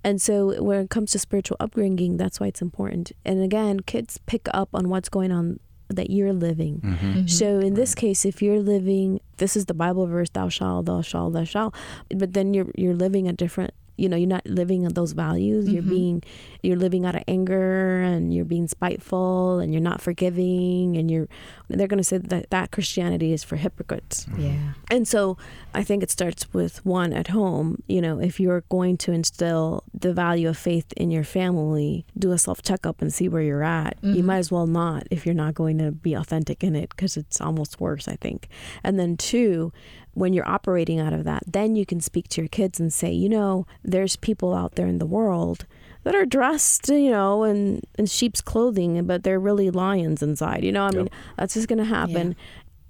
And 0.04 0.23
so 0.23 0.62
when 0.62 0.80
it 0.83 0.90
comes 0.90 1.11
to 1.12 1.18
spiritual 1.18 1.57
upbringing, 1.59 2.16
that's 2.16 2.38
why 2.38 2.47
it's 2.47 2.62
important. 2.62 3.11
And 3.25 3.42
again, 3.42 3.80
kids 3.80 4.18
pick 4.26 4.47
up 4.54 4.68
on 4.73 4.88
what's 4.88 5.09
going 5.09 5.33
on 5.33 5.59
that 5.88 6.11
you're 6.11 6.33
living. 6.33 6.80
Mm-hmm. 6.80 7.07
Mm-hmm. 7.07 7.26
So 7.26 7.59
in 7.61 7.75
this 7.75 7.95
case, 7.95 8.25
if 8.25 8.42
you're 8.42 8.61
living, 8.61 9.21
this 9.38 9.57
is 9.57 9.66
the 9.66 9.75
Bible 9.75 10.07
verse, 10.07 10.30
"Thou 10.30 10.49
shalt, 10.49 10.87
thou 10.87 11.02
shalt, 11.02 11.33
thou 11.33 11.45
shalt," 11.45 11.75
but 12.14 12.33
then 12.35 12.54
you're 12.54 12.71
you're 12.76 12.95
living 12.95 13.28
a 13.28 13.33
different. 13.33 13.73
You 13.99 14.09
know, 14.09 14.17
you're 14.17 14.28
not 14.28 14.47
living 14.47 14.87
on 14.87 14.95
those 14.95 15.12
values. 15.12 15.69
You're 15.69 15.83
mm-hmm. 15.83 15.90
being, 15.90 16.23
you're 16.62 16.76
living 16.76 17.05
out 17.05 17.14
of 17.14 17.25
anger, 17.28 18.00
and 18.00 18.33
you're 18.33 18.45
being 18.45 18.69
spiteful, 18.69 19.59
and 19.59 19.73
you're 19.73 19.83
not 19.83 20.00
forgiving, 20.00 20.97
and 20.97 21.11
you're. 21.11 21.28
They're 21.69 21.87
going 21.87 21.99
to 21.99 22.05
say 22.05 22.19
that 22.19 22.50
that 22.50 22.71
Christianity 22.71 23.33
is 23.33 23.45
for 23.45 23.57
hypocrites. 23.57 24.25
Mm-hmm. 24.25 24.40
yeah 24.40 24.73
And 24.90 25.07
so 25.07 25.37
I 25.75 25.85
think 25.85 26.02
it 26.02 26.11
starts 26.11 26.52
with 26.55 26.85
one 26.87 27.12
at 27.12 27.28
home. 27.28 27.83
You 27.87 28.00
know, 28.00 28.21
if 28.21 28.40
you're 28.40 28.62
going 28.71 28.97
to 28.99 29.12
instill 29.12 29.85
the 29.93 30.12
value 30.12 30.49
of 30.49 30.57
faith 30.57 30.93
in 30.97 31.11
your 31.11 31.25
family, 31.25 32.07
do 32.17 32.33
a 32.33 32.38
self 32.38 32.62
checkup 32.62 33.02
and 33.02 33.12
see 33.12 33.28
where 33.28 33.43
you're 33.43 33.62
at. 33.62 33.99
You 34.02 34.14
mm-hmm. 34.14 34.26
might 34.26 34.38
as 34.38 34.50
well 34.50 34.67
not 34.67 35.07
if 35.11 35.26
you're 35.26 35.35
not 35.35 35.55
going 35.55 35.78
to 35.78 35.93
be 35.93 36.14
authentic 36.14 36.62
in 36.62 36.75
it 36.75 36.90
because 36.90 37.17
it's 37.17 37.40
almost 37.40 37.81
worse, 37.81 38.09
I 38.09 38.17
think. 38.17 38.49
And 38.83 38.99
then 38.99 39.17
two, 39.17 39.73
when 40.18 40.32
you're 40.32 40.48
operating 40.48 40.98
out 41.00 41.12
of 41.12 41.25
that, 41.25 41.42
then 41.46 41.76
you 41.76 41.87
can 41.87 42.00
speak 42.00 42.28
to 42.28 42.40
your 42.40 42.48
kids 42.48 42.80
and 42.80 42.92
say, 42.92 43.10
you 43.12 43.28
know, 43.28 43.66
there's 43.82 44.16
people 44.16 44.54
out 44.54 44.75
there 44.75 44.87
in 44.87 44.98
the 44.98 45.06
world 45.06 45.66
that 46.04 46.14
are 46.14 46.26
dressed, 46.26 46.88
you 46.88 47.10
know, 47.10 47.44
in, 47.44 47.82
in 47.98 48.06
sheep's 48.06 48.40
clothing, 48.40 49.04
but 49.06 49.22
they're 49.22 49.40
really 49.40 49.70
lions 49.70 50.22
inside. 50.22 50.64
You 50.64 50.72
know, 50.72 50.84
I 50.84 50.90
mean, 50.90 51.08
that's 51.37 51.54
just 51.54 51.68
going 51.68 51.78
to 51.78 51.84
happen 51.84 52.34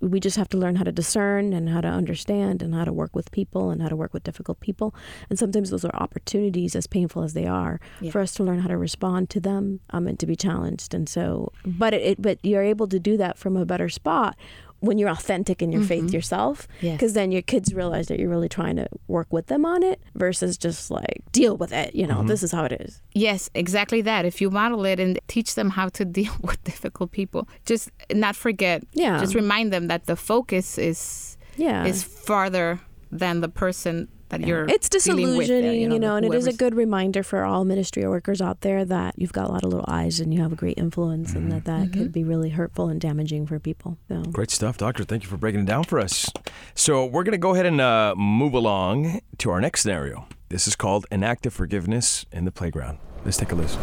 we 0.01 0.21
just 0.21 0.37
have 0.37 0.49
to 0.49 0.57
learn 0.57 0.77
how 0.77 0.85
to 0.85 0.93
discern 0.93 1.53
and 1.53 1.69
how 1.69 1.81
to 1.81 1.89
understand 1.89 2.63
and 2.63 2.75
how 2.75 2.85
to 2.85 2.93
work 2.93 3.17
with 3.17 3.31
people 3.33 3.71
and 3.71 3.83
how 3.83 3.89
to 3.89 3.97
work 3.97 4.15
with 4.15 4.23
difficult 4.23 4.61
people. 4.61 4.95
And 5.29 5.39
sometimes 5.39 5.71
those 5.71 5.85
are 5.85 5.95
opportunities, 5.95 6.77
as 6.77 6.87
painful 6.87 7.23
as 7.25 7.33
they 7.35 7.47
are, 7.47 7.81
Yeah. 8.01 8.13
for 8.13 8.21
us 8.21 8.33
to 8.35 8.45
learn 8.45 8.61
how 8.61 8.69
to 8.69 8.77
respond 8.79 9.29
to 9.31 9.41
them 9.41 9.81
um, 9.91 10.07
and 10.07 10.19
to 10.21 10.27
be 10.27 10.37
challenged. 10.37 10.95
And 10.95 11.09
so, 11.09 11.53
but 11.67 11.95
it, 11.95 12.03
it, 12.03 12.23
but 12.23 12.39
you're 12.45 12.63
able 12.63 12.87
to 12.89 13.01
do 13.01 13.17
that 13.17 13.39
from 13.39 13.57
a 13.57 13.67
better 13.67 13.89
spot 13.89 14.37
when 14.81 14.97
you're 14.99 15.09
authentic 15.11 15.61
in 15.61 15.73
your 15.73 15.83
faith 15.83 16.05
mm-hmm. 16.05 16.15
yourself. 16.15 16.69
Yes. 16.81 16.97
Because 16.97 17.13
then 17.15 17.33
your 17.33 17.43
kids 17.43 17.75
realize 17.75 18.07
that 18.09 18.19
you're 18.21 18.29
really 18.29 18.49
trying 18.49 18.77
to 18.77 18.87
work 19.09 19.27
with 19.33 19.47
them 19.47 19.65
on 19.65 19.83
it 19.83 20.01
versus 20.15 20.57
just 20.57 20.91
like 20.91 21.23
deal 21.33 21.57
with 21.57 21.73
it. 21.73 21.95
You 21.95 22.07
know, 22.07 22.19
mm-hmm. 22.19 22.29
this 22.29 22.43
is 22.43 22.53
how 22.53 22.65
it 22.65 22.73
is. 22.73 23.03
yes 23.15 23.51
exactly 23.55 24.01
that 24.03 24.25
if 24.25 24.41
you 24.41 24.51
model 24.51 24.85
it 24.85 25.01
and 25.01 25.19
teach 25.27 25.55
them 25.55 25.71
how 25.71 25.89
to 25.89 26.05
deal 26.19 26.33
with 26.43 26.63
difficult 26.65 27.11
people 27.11 27.49
just 27.65 27.91
not 28.13 28.37
forget 28.37 28.85
Yeah. 28.93 29.19
just 29.19 29.35
remind 29.35 29.73
them 29.73 29.89
that 29.89 30.07
the 30.07 30.17
focus 30.17 30.79
is 30.79 31.37
Yeah. 31.57 31.85
is 31.85 32.05
farther 32.05 32.81
than 33.11 33.41
the 33.41 33.49
person 33.49 34.09
that 34.31 34.41
you're 34.47 34.67
it's 34.69 34.89
dealing 34.89 35.37
with 35.37 35.47
disillusioning, 35.47 35.63
there, 35.63 35.93
you 35.93 35.99
know, 35.99 36.17
and 36.17 36.27
it 36.27 36.35
is 36.35 36.47
a 36.47 36.53
good 36.53 36.75
reminder 36.75 37.23
for 37.23 37.45
all 37.45 37.65
ministry 37.65 38.07
workers 38.07 38.41
out 38.41 38.61
there 38.61 38.85
that 38.85 39.15
you've 39.19 39.33
got 39.33 39.49
a 39.49 39.53
lot 39.53 39.65
of 39.65 39.71
little 39.71 39.87
eyes 39.89 40.21
and 40.21 40.33
you 40.33 40.41
have 40.43 40.53
a 40.53 40.57
great 40.57 40.79
influence, 40.79 41.33
and 41.35 41.51
that 41.53 41.65
that 41.65 41.93
could 41.93 42.13
be 42.13 42.25
really 42.25 42.51
hurtful 42.51 42.89
and 42.89 43.01
damaging 43.01 43.47
for 43.47 43.59
people. 43.59 43.99
So. 44.09 44.23
Great 44.23 44.51
stuff, 44.51 44.77
Doctor. 44.79 45.05
Thank 45.05 45.23
you 45.23 45.29
for 45.29 45.37
breaking 45.37 45.61
it 45.61 45.67
down 45.67 45.85
for 45.85 45.99
us. 45.99 46.31
So, 46.75 47.05
we're 47.05 47.25
going 47.25 47.33
to 47.33 47.39
go 47.39 47.55
ahead 47.55 47.67
and 47.67 47.81
uh, 47.81 48.15
move 48.17 48.55
along 48.55 49.21
to 49.39 49.51
our 49.51 49.61
next 49.61 49.83
scenario. 49.83 50.27
This 50.49 50.67
is 50.67 50.77
called 50.77 51.07
an 51.11 51.23
act 51.23 51.47
of 51.47 51.53
forgiveness 51.53 52.25
in 52.33 52.45
the 52.45 52.53
playground. 52.53 52.99
Let's 53.25 53.37
take 53.37 53.53
a 53.53 53.55
listen. 53.55 53.81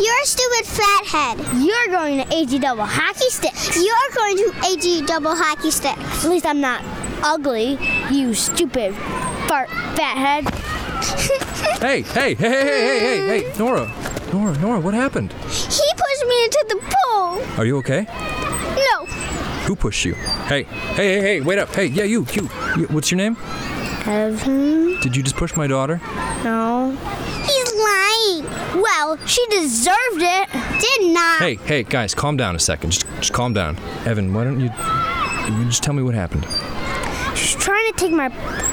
You're 0.00 0.20
a 0.22 0.26
stupid 0.26 0.66
fathead. 0.66 1.38
You're 1.62 1.86
going 1.88 2.18
to 2.18 2.34
AG 2.34 2.58
double 2.58 2.84
hockey 2.84 3.28
stick. 3.30 3.52
You're 3.76 4.14
going 4.14 4.36
to 4.36 4.52
AG 4.72 5.06
double 5.06 5.34
hockey 5.34 5.70
stick. 5.70 5.96
At 5.96 6.24
least 6.24 6.44
I'm 6.44 6.60
not 6.60 6.82
ugly, 7.22 7.78
you 8.10 8.34
stupid 8.34 8.94
fart 9.48 9.68
fathead. 9.96 10.52
Hey, 11.80 12.02
hey, 12.02 12.34
hey, 12.34 12.48
hey, 12.48 12.60
hey, 12.60 12.98
hey, 13.00 13.40
hey, 13.42 13.58
Nora. 13.58 13.90
Nora, 14.32 14.56
Nora, 14.58 14.78
what 14.80 14.94
happened? 14.94 15.32
He 15.32 15.48
pushed 15.96 16.26
me 16.28 16.44
into 16.44 16.64
the 16.68 16.76
pool. 16.76 17.58
Are 17.58 17.64
you 17.64 17.76
okay? 17.78 18.04
No, 18.04 19.06
Who 19.66 19.74
pushed 19.74 20.04
you? 20.04 20.14
Hey, 20.14 20.62
hey, 20.62 21.14
hey, 21.14 21.20
hey, 21.20 21.40
wait 21.40 21.58
up. 21.58 21.74
Hey, 21.74 21.86
yeah, 21.86 22.04
you, 22.04 22.24
you. 22.32 22.48
you 22.76 22.86
what's 22.90 23.10
your 23.10 23.18
name? 23.18 23.36
Evan? 24.06 25.00
Did 25.00 25.16
you 25.16 25.22
just 25.24 25.36
push 25.36 25.56
my 25.56 25.66
daughter? 25.66 26.00
No. 26.44 26.96
he's 27.44 27.74
lying. 27.74 28.80
Well, 28.80 29.18
she 29.26 29.44
deserved 29.48 29.96
it. 30.18 30.48
Did 30.80 31.12
not. 31.12 31.40
Hey, 31.40 31.56
hey, 31.56 31.82
guys, 31.82 32.14
calm 32.14 32.36
down 32.36 32.54
a 32.54 32.60
second. 32.60 32.90
Just, 32.90 33.06
just 33.16 33.32
calm 33.32 33.52
down. 33.52 33.76
Evan, 34.06 34.32
why 34.32 34.44
don't 34.44 34.60
you, 34.60 34.70
you 35.56 35.64
just 35.64 35.82
tell 35.82 35.94
me 35.94 36.02
what 36.02 36.14
happened? 36.14 36.46
She 37.52 37.56
was 37.58 37.64
trying 37.66 37.92
to 37.92 37.98
take 37.98 38.12
my 38.12 38.28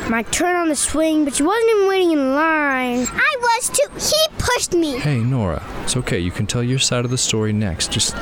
my 0.10 0.24
turn 0.24 0.56
on 0.56 0.70
the 0.70 0.76
swing, 0.76 1.26
but 1.26 1.36
she 1.36 1.44
wasn't 1.44 1.70
even 1.70 1.90
waiting 1.90 2.12
in 2.14 2.34
line. 2.34 3.06
I 3.12 3.38
was 3.42 3.70
too. 3.70 3.90
He 3.96 4.38
pushed 4.38 4.74
me. 4.74 4.98
Hey, 5.00 5.18
Nora, 5.18 5.62
it's 5.84 5.98
okay. 5.98 6.18
You 6.18 6.32
can 6.32 6.48
tell 6.48 6.64
your 6.64 6.80
side 6.80 7.04
of 7.04 7.12
the 7.12 7.18
story 7.18 7.52
next. 7.52 7.92
Just, 7.92 8.16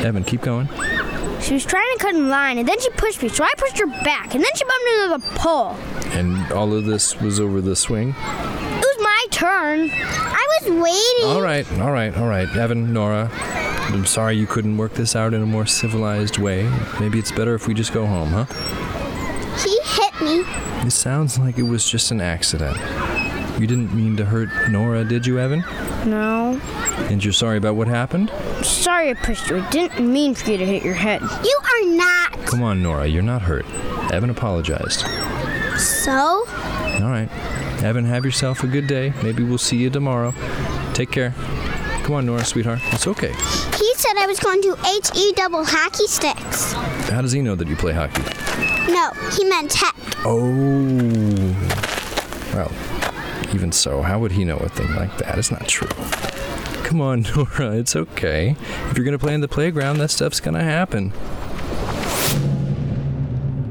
Evan, 0.00 0.24
keep 0.24 0.40
going. 0.40 0.70
She 1.42 1.52
was 1.52 1.66
trying 1.66 1.86
to 1.92 1.98
cut 1.98 2.14
in 2.14 2.30
line, 2.30 2.56
and 2.56 2.66
then 2.66 2.80
she 2.80 2.88
pushed 2.92 3.22
me, 3.22 3.28
so 3.28 3.44
I 3.44 3.52
pushed 3.58 3.78
her 3.78 3.86
back, 3.86 4.34
and 4.34 4.42
then 4.42 4.50
she 4.54 4.64
bumped 4.64 4.88
into 4.88 5.18
the 5.18 5.38
pole. 5.38 5.76
And 6.18 6.50
all 6.52 6.72
of 6.72 6.86
this 6.86 7.20
was 7.20 7.38
over 7.38 7.60
the 7.60 7.76
swing? 7.76 8.08
It 8.08 8.16
was 8.16 8.96
my 9.02 9.26
turn. 9.30 9.90
I 9.92 10.60
was 10.62 10.82
waiting. 10.82 11.36
All 11.36 11.42
right, 11.42 11.70
all 11.78 11.92
right, 11.92 12.16
all 12.16 12.26
right. 12.26 12.48
Evan, 12.56 12.94
Nora, 12.94 13.28
I'm 13.32 14.06
sorry 14.06 14.38
you 14.38 14.46
couldn't 14.46 14.78
work 14.78 14.94
this 14.94 15.14
out 15.14 15.34
in 15.34 15.42
a 15.42 15.46
more 15.46 15.66
civilized 15.66 16.38
way. 16.38 16.70
Maybe 16.98 17.18
it's 17.18 17.32
better 17.32 17.54
if 17.54 17.68
we 17.68 17.74
just 17.74 17.92
go 17.92 18.06
home, 18.06 18.30
huh? 18.30 18.46
Me. 20.22 20.42
It 20.86 20.92
sounds 20.92 21.38
like 21.38 21.58
it 21.58 21.62
was 21.62 21.88
just 21.88 22.10
an 22.10 22.20
accident. 22.20 22.76
You 23.60 23.66
didn't 23.66 23.94
mean 23.94 24.16
to 24.16 24.24
hurt 24.24 24.48
Nora, 24.70 25.04
did 25.04 25.26
you, 25.26 25.38
Evan? 25.38 25.60
No. 26.06 26.60
And 27.10 27.22
you're 27.22 27.32
sorry 27.32 27.58
about 27.58 27.76
what 27.76 27.88
happened? 27.88 28.30
Sorry 28.62 29.10
I 29.10 29.14
pushed 29.14 29.50
you. 29.50 29.58
I 29.58 29.70
didn't 29.70 30.10
mean 30.10 30.34
for 30.34 30.50
you 30.50 30.58
to 30.58 30.66
hit 30.66 30.82
your 30.82 30.94
head. 30.94 31.20
You 31.22 31.60
are 31.64 31.96
not. 31.96 32.32
Come 32.46 32.62
on, 32.62 32.82
Nora, 32.82 33.06
you're 33.06 33.22
not 33.22 33.42
hurt. 33.42 33.66
Evan 34.12 34.30
apologized. 34.30 35.00
So? 35.78 36.12
All 36.12 37.10
right. 37.10 37.28
Evan, 37.82 38.04
have 38.04 38.24
yourself 38.24 38.62
a 38.62 38.66
good 38.66 38.86
day. 38.86 39.12
Maybe 39.22 39.42
we'll 39.42 39.58
see 39.58 39.76
you 39.76 39.90
tomorrow. 39.90 40.34
Take 40.92 41.10
care. 41.10 41.34
Come 42.04 42.14
on, 42.14 42.26
Nora, 42.26 42.44
sweetheart. 42.44 42.80
It's 42.92 43.06
okay. 43.06 43.32
He 43.32 43.94
said 43.96 44.16
I 44.16 44.26
was 44.26 44.40
going 44.40 44.62
to 44.62 44.76
HE 45.14 45.32
double 45.32 45.64
hockey 45.64 46.06
sticks. 46.06 46.72
How 47.10 47.22
does 47.22 47.32
he 47.32 47.40
know 47.42 47.54
that 47.54 47.68
you 47.68 47.76
play 47.76 47.92
hockey? 47.92 48.22
No, 48.90 49.10
he 49.36 49.44
meant. 49.44 49.74
Oh. 50.22 51.56
Well, 52.52 52.70
even 53.54 53.72
so, 53.72 54.02
how 54.02 54.18
would 54.18 54.32
he 54.32 54.44
know 54.44 54.58
a 54.58 54.68
thing 54.68 54.94
like 54.94 55.16
that? 55.18 55.38
It's 55.38 55.50
not 55.50 55.66
true. 55.66 55.88
Come 56.84 57.00
on, 57.00 57.22
Nora, 57.36 57.76
it's 57.76 57.96
okay. 57.96 58.54
If 58.90 58.96
you're 58.96 59.04
gonna 59.04 59.18
play 59.18 59.32
in 59.32 59.40
the 59.40 59.48
playground, 59.48 59.98
that 59.98 60.10
stuff's 60.10 60.40
gonna 60.40 60.62
happen. 60.62 61.12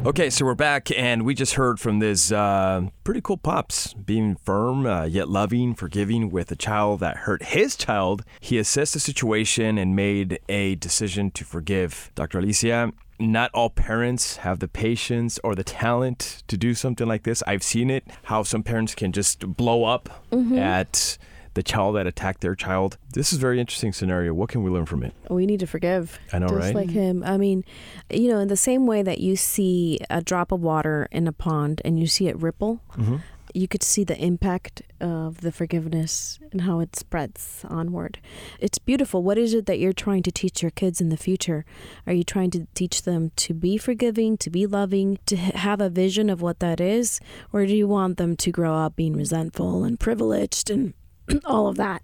Okay, 0.05 0.29
so 0.31 0.43
we're 0.45 0.55
back, 0.55 0.89
and 0.97 1.23
we 1.23 1.35
just 1.35 1.53
heard 1.53 1.79
from 1.79 1.99
this 1.99 2.31
uh, 2.31 2.81
pretty 3.03 3.21
cool 3.21 3.37
pops 3.37 3.93
being 3.93 4.37
firm 4.37 4.87
uh, 4.87 5.03
yet 5.03 5.29
loving, 5.29 5.75
forgiving 5.75 6.31
with 6.31 6.51
a 6.51 6.55
child 6.55 7.01
that 7.01 7.17
hurt 7.17 7.43
his 7.43 7.75
child. 7.75 8.23
He 8.39 8.57
assessed 8.57 8.93
the 8.93 8.99
situation 8.99 9.77
and 9.77 9.95
made 9.95 10.39
a 10.49 10.75
decision 10.75 11.29
to 11.31 11.43
forgive. 11.43 12.11
Dr. 12.15 12.39
Alicia, 12.39 12.91
not 13.19 13.51
all 13.53 13.69
parents 13.69 14.37
have 14.37 14.59
the 14.59 14.67
patience 14.67 15.39
or 15.43 15.55
the 15.55 15.63
talent 15.63 16.43
to 16.47 16.57
do 16.57 16.73
something 16.73 17.07
like 17.07 17.23
this. 17.23 17.43
I've 17.45 17.63
seen 17.63 17.89
it, 17.89 18.05
how 18.23 18.43
some 18.43 18.63
parents 18.63 18.95
can 18.95 19.11
just 19.11 19.55
blow 19.55 19.83
up 19.83 20.23
mm-hmm. 20.31 20.57
at 20.57 21.17
the 21.53 21.63
child 21.63 21.95
that 21.95 22.07
attacked 22.07 22.41
their 22.41 22.55
child. 22.55 22.97
This 23.13 23.33
is 23.33 23.39
a 23.39 23.41
very 23.41 23.59
interesting 23.59 23.91
scenario. 23.91 24.33
What 24.33 24.49
can 24.49 24.63
we 24.63 24.69
learn 24.69 24.85
from 24.85 25.03
it? 25.03 25.13
We 25.29 25.45
need 25.45 25.59
to 25.59 25.67
forgive. 25.67 26.17
I 26.31 26.39
know, 26.39 26.47
Just 26.47 26.59
right? 26.59 26.75
like 26.75 26.89
him. 26.89 27.23
I 27.25 27.37
mean, 27.37 27.65
you 28.09 28.29
know, 28.29 28.39
in 28.39 28.47
the 28.47 28.57
same 28.57 28.85
way 28.85 29.01
that 29.01 29.19
you 29.19 29.35
see 29.35 29.99
a 30.09 30.21
drop 30.21 30.51
of 30.51 30.61
water 30.61 31.07
in 31.11 31.27
a 31.27 31.33
pond 31.33 31.81
and 31.83 31.99
you 31.99 32.07
see 32.07 32.27
it 32.27 32.39
ripple, 32.41 32.81
mm-hmm. 32.93 33.17
you 33.53 33.67
could 33.67 33.83
see 33.83 34.03
the 34.03 34.17
impact 34.17 34.83
of 34.99 35.41
the 35.41 35.51
forgiveness 35.51 36.39
and 36.51 36.61
how 36.61 36.79
it 36.79 36.95
spreads 36.95 37.65
onward. 37.69 38.19
It's 38.59 38.79
beautiful. 38.79 39.23
What 39.23 39.37
is 39.37 39.53
it 39.53 39.65
that 39.65 39.79
you're 39.79 39.93
trying 39.93 40.23
to 40.23 40.31
teach 40.31 40.61
your 40.61 40.71
kids 40.71 41.01
in 41.01 41.09
the 41.09 41.17
future? 41.17 41.65
Are 42.07 42.13
you 42.13 42.23
trying 42.23 42.51
to 42.51 42.67
teach 42.73 43.03
them 43.03 43.31
to 43.37 43.53
be 43.53 43.77
forgiving, 43.77 44.37
to 44.37 44.49
be 44.49 44.65
loving, 44.65 45.19
to 45.27 45.35
have 45.35 45.81
a 45.81 45.89
vision 45.89 46.29
of 46.29 46.41
what 46.41 46.59
that 46.59 46.79
is? 46.79 47.19
Or 47.53 47.65
do 47.65 47.75
you 47.75 47.87
want 47.87 48.17
them 48.17 48.35
to 48.37 48.51
grow 48.51 48.75
up 48.75 48.95
being 48.95 49.15
resentful 49.15 49.83
and 49.83 49.99
privileged 49.99 50.69
and 50.69 50.93
all 51.45 51.67
of 51.67 51.77
that? 51.77 52.01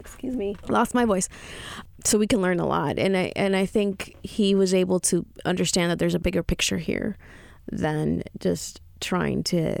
Excuse 0.00 0.36
me. 0.36 0.56
Lost 0.68 0.94
my 0.94 1.04
voice 1.04 1.28
so 2.04 2.18
we 2.18 2.26
can 2.26 2.40
learn 2.40 2.60
a 2.60 2.66
lot 2.66 2.98
and 2.98 3.16
i 3.16 3.32
and 3.34 3.56
i 3.56 3.66
think 3.66 4.16
he 4.22 4.54
was 4.54 4.72
able 4.72 5.00
to 5.00 5.26
understand 5.44 5.90
that 5.90 5.98
there's 5.98 6.14
a 6.14 6.20
bigger 6.20 6.42
picture 6.42 6.78
here 6.78 7.16
than 7.70 8.22
just 8.38 8.80
trying 9.00 9.42
to 9.42 9.76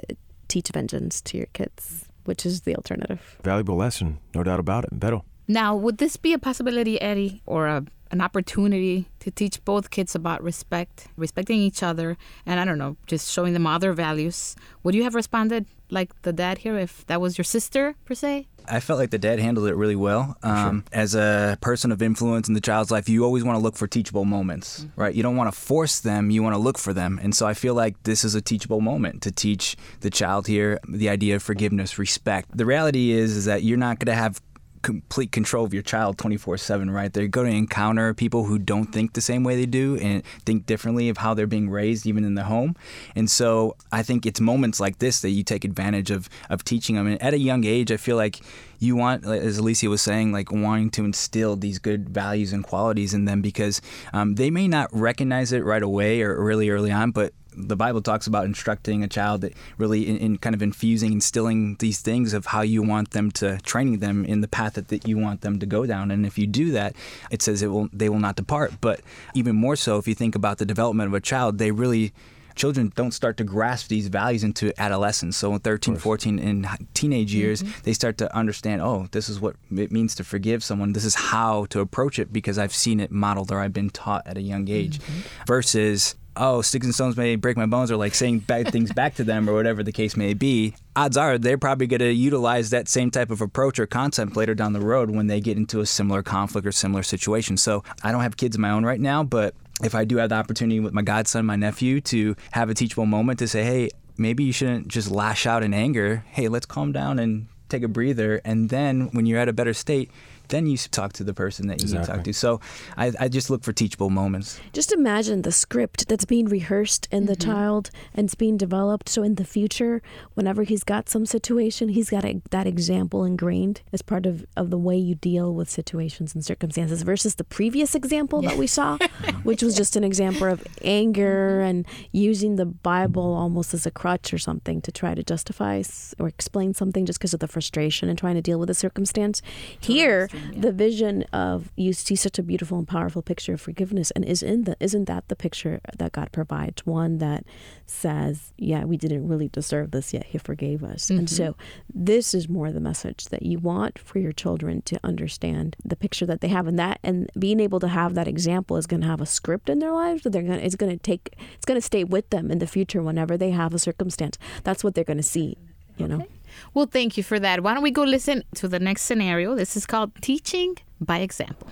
teach 0.48 0.68
vengeance 0.70 1.20
to 1.20 1.36
your 1.36 1.46
kids 1.52 2.05
which 2.26 2.44
is 2.44 2.62
the 2.62 2.74
alternative 2.76 3.38
Valuable 3.42 3.76
lesson, 3.76 4.18
no 4.34 4.42
doubt 4.42 4.60
about 4.60 4.84
it. 4.84 4.98
Beto. 4.98 5.22
Now, 5.48 5.76
would 5.76 5.98
this 5.98 6.16
be 6.16 6.32
a 6.32 6.38
possibility, 6.38 7.00
Eddie, 7.00 7.42
or 7.46 7.68
a, 7.68 7.84
an 8.10 8.20
opportunity 8.20 9.08
to 9.20 9.30
teach 9.30 9.64
both 9.64 9.90
kids 9.90 10.14
about 10.14 10.42
respect, 10.42 11.06
respecting 11.16 11.60
each 11.60 11.82
other, 11.82 12.16
and 12.44 12.58
I 12.58 12.64
don't 12.64 12.78
know, 12.78 12.96
just 13.06 13.30
showing 13.30 13.52
them 13.52 13.66
other 13.66 13.92
values? 13.92 14.56
Would 14.82 14.94
you 14.94 15.04
have 15.04 15.14
responded 15.14 15.66
like 15.90 16.10
the 16.22 16.32
dad 16.32 16.58
here 16.58 16.76
if 16.76 17.06
that 17.06 17.20
was 17.20 17.38
your 17.38 17.44
sister, 17.44 17.94
per 18.04 18.14
se? 18.14 18.48
I 18.68 18.80
felt 18.80 18.98
like 18.98 19.10
the 19.10 19.18
dad 19.18 19.38
handled 19.38 19.68
it 19.68 19.74
really 19.74 19.96
well. 19.96 20.36
Um, 20.42 20.84
As 20.92 21.14
a 21.14 21.56
person 21.60 21.92
of 21.92 22.02
influence 22.02 22.48
in 22.48 22.54
the 22.54 22.60
child's 22.60 22.90
life, 22.90 23.08
you 23.08 23.24
always 23.24 23.44
want 23.44 23.56
to 23.58 23.62
look 23.62 23.76
for 23.76 23.86
teachable 23.86 24.24
moments, 24.24 24.86
right? 24.96 25.14
You 25.14 25.22
don't 25.22 25.36
want 25.36 25.52
to 25.52 25.58
force 25.58 26.00
them, 26.00 26.30
you 26.30 26.42
want 26.42 26.54
to 26.54 26.58
look 26.60 26.78
for 26.78 26.92
them. 26.92 27.18
And 27.22 27.34
so 27.34 27.46
I 27.46 27.54
feel 27.54 27.74
like 27.74 28.02
this 28.02 28.24
is 28.24 28.34
a 28.34 28.40
teachable 28.40 28.80
moment 28.80 29.22
to 29.22 29.30
teach 29.30 29.76
the 30.00 30.10
child 30.10 30.46
here 30.46 30.80
the 30.88 31.08
idea 31.08 31.36
of 31.36 31.42
forgiveness, 31.42 31.98
respect. 31.98 32.56
The 32.56 32.66
reality 32.66 33.12
is, 33.12 33.36
is 33.36 33.44
that 33.44 33.62
you're 33.62 33.78
not 33.78 33.98
going 33.98 34.14
to 34.14 34.20
have 34.20 34.40
complete 34.86 35.32
control 35.32 35.64
of 35.64 35.74
your 35.74 35.82
child 35.82 36.16
24/7 36.16 36.94
right? 36.94 37.12
They're 37.12 37.26
going 37.26 37.50
to 37.50 37.56
encounter 37.56 38.14
people 38.14 38.44
who 38.44 38.56
don't 38.56 38.92
think 38.92 39.14
the 39.14 39.20
same 39.20 39.42
way 39.42 39.56
they 39.56 39.66
do 39.66 39.96
and 39.96 40.22
think 40.44 40.64
differently 40.64 41.08
of 41.08 41.18
how 41.18 41.34
they're 41.34 41.48
being 41.48 41.68
raised 41.68 42.06
even 42.06 42.24
in 42.24 42.36
the 42.36 42.44
home. 42.44 42.76
And 43.16 43.28
so 43.28 43.74
I 43.90 44.04
think 44.04 44.26
it's 44.26 44.40
moments 44.40 44.78
like 44.78 45.00
this 45.00 45.20
that 45.22 45.30
you 45.30 45.42
take 45.42 45.64
advantage 45.64 46.12
of 46.12 46.28
of 46.48 46.62
teaching 46.62 46.94
them 46.94 47.08
and 47.08 47.20
at 47.20 47.34
a 47.34 47.38
young 47.38 47.64
age 47.64 47.90
I 47.90 47.96
feel 47.96 48.16
like 48.16 48.38
you 48.78 48.94
want 48.94 49.26
as 49.26 49.58
Alicia 49.58 49.90
was 49.90 50.02
saying 50.02 50.30
like 50.30 50.52
wanting 50.52 50.90
to 50.90 51.04
instill 51.04 51.56
these 51.56 51.80
good 51.80 52.08
values 52.08 52.52
and 52.52 52.62
qualities 52.62 53.12
in 53.12 53.24
them 53.24 53.42
because 53.42 53.82
um, 54.12 54.36
they 54.36 54.50
may 54.52 54.68
not 54.68 54.88
recognize 54.92 55.50
it 55.50 55.64
right 55.64 55.82
away 55.82 56.22
or 56.22 56.40
really 56.40 56.70
early 56.70 56.92
on 56.92 57.10
but 57.10 57.32
the 57.56 57.76
Bible 57.76 58.02
talks 58.02 58.26
about 58.26 58.44
instructing 58.44 59.02
a 59.02 59.08
child 59.08 59.40
that 59.40 59.54
really 59.78 60.06
in, 60.08 60.16
in 60.18 60.38
kind 60.38 60.54
of 60.54 60.62
infusing, 60.62 61.12
instilling 61.12 61.76
these 61.78 62.00
things 62.00 62.34
of 62.34 62.46
how 62.46 62.60
you 62.60 62.82
want 62.82 63.12
them 63.12 63.30
to 63.32 63.58
training 63.62 63.98
them 63.98 64.24
in 64.24 64.40
the 64.40 64.48
path 64.48 64.74
that, 64.74 64.88
that 64.88 65.08
you 65.08 65.16
want 65.18 65.40
them 65.40 65.58
to 65.58 65.66
go 65.66 65.86
down. 65.86 66.10
And 66.10 66.26
if 66.26 66.38
you 66.38 66.46
do 66.46 66.72
that, 66.72 66.94
it 67.30 67.42
says 67.42 67.62
it 67.62 67.68
will 67.68 67.88
they 67.92 68.08
will 68.08 68.18
not 68.18 68.36
depart. 68.36 68.74
But 68.80 69.00
even 69.34 69.56
more 69.56 69.76
so, 69.76 69.98
if 69.98 70.06
you 70.06 70.14
think 70.14 70.34
about 70.34 70.58
the 70.58 70.66
development 70.66 71.08
of 71.08 71.14
a 71.14 71.20
child, 71.20 71.58
they 71.58 71.70
really 71.70 72.12
children 72.56 72.90
don't 72.96 73.12
start 73.12 73.36
to 73.36 73.44
grasp 73.44 73.88
these 73.88 74.08
values 74.08 74.42
into 74.42 74.72
adolescence. 74.80 75.36
So 75.36 75.52
in 75.52 75.60
13, 75.60 75.96
14, 75.96 76.38
in 76.38 76.66
teenage 76.94 77.32
years, 77.32 77.62
mm-hmm. 77.62 77.80
they 77.84 77.92
start 77.92 78.18
to 78.18 78.34
understand, 78.34 78.80
oh, 78.82 79.08
this 79.12 79.28
is 79.28 79.38
what 79.40 79.56
it 79.70 79.92
means 79.92 80.14
to 80.16 80.24
forgive 80.24 80.64
someone. 80.64 80.92
This 80.92 81.04
is 81.04 81.14
how 81.14 81.66
to 81.66 81.80
approach 81.80 82.18
it 82.18 82.32
because 82.32 82.58
I've 82.58 82.74
seen 82.74 82.98
it 82.98 83.12
modeled 83.12 83.52
or 83.52 83.60
I've 83.60 83.74
been 83.74 83.90
taught 83.90 84.26
at 84.26 84.36
a 84.36 84.42
young 84.42 84.68
age. 84.68 84.98
Mm-hmm. 84.98 85.44
Versus, 85.46 86.16
oh, 86.36 86.62
sticks 86.62 86.86
and 86.86 86.94
stones 86.94 87.16
may 87.16 87.36
break 87.36 87.56
my 87.56 87.66
bones, 87.66 87.90
or 87.90 87.96
like 87.96 88.14
saying 88.14 88.40
bad 88.40 88.68
things 88.72 88.92
back 88.92 89.14
to 89.16 89.24
them, 89.24 89.48
or 89.48 89.54
whatever 89.54 89.82
the 89.82 89.92
case 89.92 90.16
may 90.16 90.34
be, 90.34 90.74
odds 90.94 91.16
are 91.16 91.38
they're 91.38 91.58
probably 91.58 91.86
going 91.86 92.00
to 92.00 92.12
utilize 92.12 92.70
that 92.70 92.88
same 92.88 93.10
type 93.10 93.30
of 93.30 93.40
approach 93.40 93.78
or 93.78 93.86
concept 93.86 94.36
later 94.36 94.54
down 94.54 94.72
the 94.72 94.80
road 94.80 95.10
when 95.10 95.26
they 95.26 95.40
get 95.40 95.56
into 95.56 95.80
a 95.80 95.86
similar 95.86 96.22
conflict 96.22 96.66
or 96.66 96.72
similar 96.72 97.02
situation. 97.02 97.56
So 97.56 97.82
I 98.02 98.12
don't 98.12 98.22
have 98.22 98.36
kids 98.36 98.56
of 98.56 98.60
my 98.60 98.70
own 98.70 98.84
right 98.84 99.00
now, 99.00 99.22
but 99.22 99.54
if 99.82 99.94
I 99.94 100.04
do 100.04 100.16
have 100.16 100.30
the 100.30 100.36
opportunity 100.36 100.80
with 100.80 100.92
my 100.92 101.02
godson, 101.02 101.46
my 101.46 101.56
nephew, 101.56 102.00
to 102.02 102.36
have 102.52 102.70
a 102.70 102.74
teachable 102.74 103.06
moment 103.06 103.38
to 103.40 103.48
say, 103.48 103.62
hey, 103.62 103.90
maybe 104.16 104.44
you 104.44 104.52
shouldn't 104.52 104.88
just 104.88 105.10
lash 105.10 105.46
out 105.46 105.62
in 105.62 105.74
anger. 105.74 106.24
Hey, 106.28 106.48
let's 106.48 106.66
calm 106.66 106.92
down 106.92 107.18
and 107.18 107.48
take 107.68 107.82
a 107.82 107.88
breather. 107.88 108.40
And 108.44 108.70
then 108.70 109.08
when 109.12 109.26
you're 109.26 109.38
at 109.38 109.48
a 109.48 109.52
better 109.52 109.74
state, 109.74 110.10
then 110.48 110.66
you 110.66 110.76
talk 110.76 111.12
to 111.14 111.24
the 111.24 111.34
person 111.34 111.66
that 111.68 111.82
you 111.82 111.92
need 111.92 112.04
to 112.04 112.06
talk 112.06 112.24
to. 112.24 112.32
So 112.32 112.60
I, 112.96 113.12
I 113.18 113.28
just 113.28 113.50
look 113.50 113.62
for 113.62 113.72
teachable 113.72 114.10
moments. 114.10 114.60
Just 114.72 114.92
imagine 114.92 115.42
the 115.42 115.52
script 115.52 116.08
that's 116.08 116.24
being 116.24 116.46
rehearsed 116.46 117.08
in 117.10 117.26
the 117.26 117.34
mm-hmm. 117.34 117.50
child 117.50 117.90
and 118.14 118.26
it's 118.26 118.34
being 118.34 118.56
developed. 118.56 119.08
So 119.08 119.22
in 119.22 119.36
the 119.36 119.44
future, 119.44 120.02
whenever 120.34 120.62
he's 120.62 120.84
got 120.84 121.08
some 121.08 121.26
situation, 121.26 121.88
he's 121.90 122.10
got 122.10 122.24
a, 122.24 122.40
that 122.50 122.66
example 122.66 123.24
ingrained 123.24 123.82
as 123.92 124.02
part 124.02 124.26
of, 124.26 124.44
of 124.56 124.70
the 124.70 124.78
way 124.78 124.96
you 124.96 125.14
deal 125.14 125.54
with 125.54 125.68
situations 125.68 126.34
and 126.34 126.44
circumstances 126.44 127.02
versus 127.02 127.36
the 127.36 127.44
previous 127.44 127.94
example 127.94 128.42
that 128.42 128.56
we 128.56 128.66
saw, 128.66 128.98
which 129.42 129.62
was 129.62 129.76
just 129.76 129.96
an 129.96 130.04
example 130.04 130.46
of 130.46 130.66
anger 130.82 131.60
and 131.60 131.86
using 132.12 132.56
the 132.56 132.66
Bible 132.66 133.34
almost 133.34 133.74
as 133.74 133.86
a 133.86 133.90
crutch 133.90 134.32
or 134.32 134.38
something 134.38 134.80
to 134.82 134.92
try 134.92 135.14
to 135.14 135.22
justify 135.22 135.82
or 136.18 136.28
explain 136.28 136.74
something 136.74 137.06
just 137.06 137.18
because 137.18 137.34
of 137.34 137.40
the 137.40 137.48
frustration 137.48 138.08
and 138.08 138.18
trying 138.18 138.34
to 138.34 138.42
deal 138.42 138.58
with 138.58 138.68
the 138.68 138.74
circumstance. 138.74 139.42
Here, 139.80 140.28
the 140.54 140.72
vision 140.72 141.22
of 141.32 141.72
you 141.76 141.92
see 141.92 142.16
such 142.16 142.38
a 142.38 142.42
beautiful 142.42 142.78
and 142.78 142.88
powerful 142.88 143.22
picture 143.22 143.54
of 143.54 143.60
forgiveness, 143.60 144.10
and 144.12 144.24
is 144.24 144.42
in 144.42 144.64
the 144.64 144.76
isn't 144.80 145.04
that 145.06 145.28
the 145.28 145.36
picture 145.36 145.80
that 145.98 146.12
God 146.12 146.32
provides? 146.32 146.84
One 146.86 147.18
that 147.18 147.44
says, 147.86 148.52
"Yeah, 148.58 148.84
we 148.84 148.96
didn't 148.96 149.26
really 149.26 149.48
deserve 149.48 149.90
this, 149.90 150.12
yet 150.12 150.26
He 150.26 150.38
forgave 150.38 150.82
us." 150.82 151.10
And 151.10 151.28
so, 151.28 151.52
mm-hmm. 151.52 152.04
this 152.04 152.34
is 152.34 152.48
more 152.48 152.72
the 152.72 152.80
message 152.80 153.26
that 153.26 153.42
you 153.42 153.58
want 153.58 153.98
for 153.98 154.18
your 154.18 154.32
children 154.32 154.82
to 154.82 154.98
understand 155.02 155.76
the 155.84 155.96
picture 155.96 156.26
that 156.26 156.40
they 156.40 156.48
have, 156.48 156.66
and 156.66 156.78
that 156.78 156.98
and 157.02 157.30
being 157.38 157.60
able 157.60 157.80
to 157.80 157.88
have 157.88 158.14
that 158.14 158.28
example 158.28 158.76
is 158.76 158.86
going 158.86 159.00
to 159.00 159.06
have 159.06 159.20
a 159.20 159.26
script 159.26 159.68
in 159.68 159.78
their 159.78 159.92
lives 159.92 160.22
that 160.22 160.30
they're 160.30 160.42
going. 160.42 160.60
It's 160.60 160.76
going 160.76 160.92
to 160.92 161.02
take. 161.02 161.34
It's 161.54 161.66
going 161.66 161.80
to 161.80 161.86
stay 161.86 162.04
with 162.04 162.30
them 162.30 162.50
in 162.50 162.58
the 162.58 162.66
future 162.66 163.02
whenever 163.02 163.36
they 163.36 163.50
have 163.50 163.74
a 163.74 163.78
circumstance. 163.78 164.38
That's 164.64 164.82
what 164.82 164.94
they're 164.94 165.04
going 165.04 165.16
to 165.18 165.22
see. 165.22 165.56
You 165.96 166.08
know. 166.08 166.26
Well, 166.74 166.86
thank 166.86 167.16
you 167.16 167.22
for 167.22 167.38
that. 167.40 167.62
Why 167.62 167.74
don't 167.74 167.82
we 167.82 167.90
go 167.90 168.02
listen 168.02 168.42
to 168.56 168.68
the 168.68 168.78
next 168.78 169.02
scenario? 169.02 169.54
This 169.54 169.76
is 169.76 169.86
called 169.86 170.12
teaching 170.20 170.76
by 171.00 171.18
example. 171.18 171.68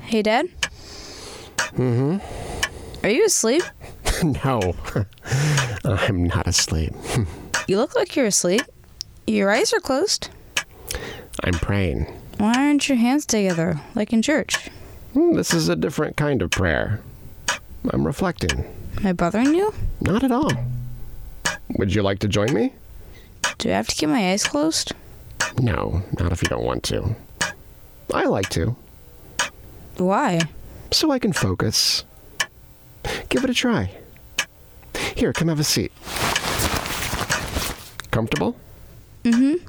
Hey, 0.00 0.22
Dad? 0.22 0.46
Mm-hmm. 1.76 2.18
Are 3.06 3.10
you 3.10 3.24
asleep? 3.26 3.62
No, 4.44 4.74
I'm 5.84 6.24
not 6.24 6.46
asleep. 6.46 6.92
You 7.68 7.76
look 7.76 7.94
like 7.94 8.16
you're 8.16 8.26
asleep. 8.26 8.62
Your 9.28 9.50
eyes 9.50 9.72
are 9.72 9.78
closed. 9.80 10.28
I'm 11.44 11.54
praying. 11.54 12.04
Why 12.38 12.52
aren't 12.56 12.88
your 12.88 12.98
hands 12.98 13.24
together, 13.24 13.80
like 13.94 14.12
in 14.12 14.22
church? 14.22 14.56
Hmm, 15.14 15.34
This 15.34 15.54
is 15.54 15.68
a 15.68 15.76
different 15.76 16.16
kind 16.16 16.42
of 16.42 16.50
prayer. 16.50 17.00
I'm 17.92 18.04
reflecting. 18.04 18.64
Am 18.98 19.06
I 19.06 19.12
bothering 19.12 19.54
you? 19.54 19.72
Not 20.00 20.24
at 20.24 20.32
all. 20.32 20.50
Would 21.78 21.94
you 21.94 22.02
like 22.02 22.18
to 22.20 22.28
join 22.28 22.52
me? 22.52 22.72
Do 23.58 23.70
I 23.70 23.74
have 23.74 23.88
to 23.88 23.94
keep 23.94 24.08
my 24.08 24.32
eyes 24.32 24.44
closed? 24.44 24.92
No, 25.60 26.02
not 26.18 26.32
if 26.32 26.42
you 26.42 26.48
don't 26.48 26.64
want 26.64 26.82
to. 26.84 27.14
I 28.12 28.24
like 28.24 28.48
to, 28.50 28.76
Why? 29.96 30.40
so 30.90 31.10
I 31.10 31.18
can 31.18 31.32
focus. 31.32 32.04
Give 33.28 33.44
it 33.44 33.50
a 33.50 33.54
try. 33.54 33.90
Here, 35.14 35.32
come 35.32 35.48
have 35.48 35.60
a 35.60 35.64
seat. 35.64 35.92
Comfortable? 38.10 38.56
Mm-hmm. 39.24 39.64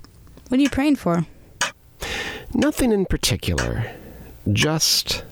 What 0.47 0.59
are 0.59 0.63
you 0.63 0.69
praying 0.69 0.95
for? 0.95 1.25
Nothing 2.53 2.91
in 2.91 3.05
particular. 3.05 3.85
Just 4.51 5.23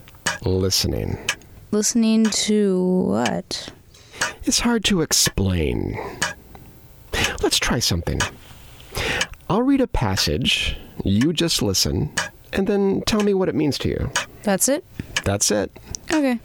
listening. 0.44 1.18
Listening 1.72 2.26
to 2.26 2.84
what? 3.08 3.70
It's 4.44 4.60
hard 4.60 4.84
to 4.86 5.02
explain. 5.02 5.98
Let's 7.42 7.58
try 7.58 7.80
something. 7.80 8.20
I'll 9.50 9.62
read 9.62 9.82
a 9.82 9.88
passage, 9.88 10.78
you 11.04 11.34
just 11.34 11.62
listen, 11.62 12.14
and 12.54 12.68
then 12.68 13.02
tell 13.06 13.22
me 13.22 13.34
what 13.34 13.50
it 13.50 13.56
means 13.56 13.78
to 13.80 13.90
you. 13.90 14.12
That's 14.44 14.70
it? 14.70 14.86
That's 15.24 15.50
it. 15.52 15.72
Okay. 16.14 16.40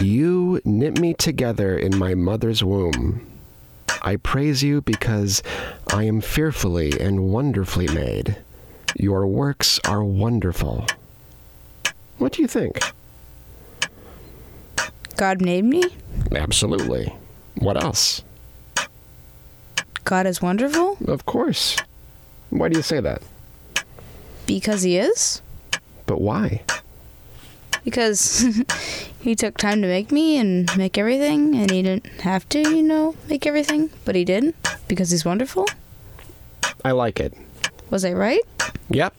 You 0.00 0.60
knit 0.64 0.98
me 0.98 1.14
together 1.14 1.76
in 1.76 1.96
my 1.96 2.14
mother's 2.14 2.64
womb. 2.64 3.26
I 4.02 4.16
praise 4.16 4.62
you 4.62 4.80
because 4.80 5.42
I 5.92 6.04
am 6.04 6.20
fearfully 6.20 6.98
and 6.98 7.28
wonderfully 7.28 7.88
made. 7.88 8.36
Your 8.96 9.26
works 9.26 9.78
are 9.86 10.02
wonderful. 10.02 10.86
What 12.18 12.32
do 12.32 12.42
you 12.42 12.48
think? 12.48 12.78
God 15.16 15.42
made 15.42 15.64
me? 15.64 15.84
Absolutely. 16.34 17.14
What 17.56 17.82
else? 17.82 18.22
God 20.04 20.26
is 20.26 20.42
wonderful? 20.42 20.96
Of 21.06 21.26
course. 21.26 21.76
Why 22.50 22.68
do 22.68 22.76
you 22.76 22.82
say 22.82 23.00
that? 23.00 23.22
Because 24.46 24.82
he 24.82 24.96
is? 24.96 25.42
But 26.06 26.20
why? 26.20 26.62
Because 27.84 28.44
he 29.20 29.34
took 29.34 29.56
time 29.56 29.80
to 29.82 29.88
make 29.88 30.10
me 30.10 30.36
and 30.36 30.74
make 30.76 30.98
everything, 30.98 31.54
and 31.54 31.70
he 31.70 31.82
didn't 31.82 32.06
have 32.22 32.48
to, 32.50 32.58
you 32.58 32.82
know, 32.82 33.14
make 33.28 33.46
everything, 33.46 33.90
but 34.04 34.14
he 34.14 34.24
did 34.24 34.54
because 34.88 35.10
he's 35.10 35.24
wonderful. 35.24 35.66
I 36.84 36.90
like 36.92 37.20
it. 37.20 37.32
Was 37.90 38.04
I 38.04 38.12
right? 38.12 38.42
Yep. 38.90 39.14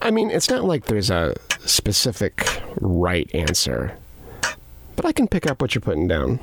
I 0.00 0.10
mean, 0.10 0.30
it's 0.30 0.48
not 0.48 0.64
like 0.64 0.84
there's 0.86 1.10
a 1.10 1.34
specific 1.64 2.62
right 2.80 3.28
answer, 3.34 3.96
but 4.96 5.04
I 5.04 5.12
can 5.12 5.26
pick 5.26 5.46
up 5.50 5.60
what 5.60 5.74
you're 5.74 5.82
putting 5.82 6.06
down. 6.06 6.40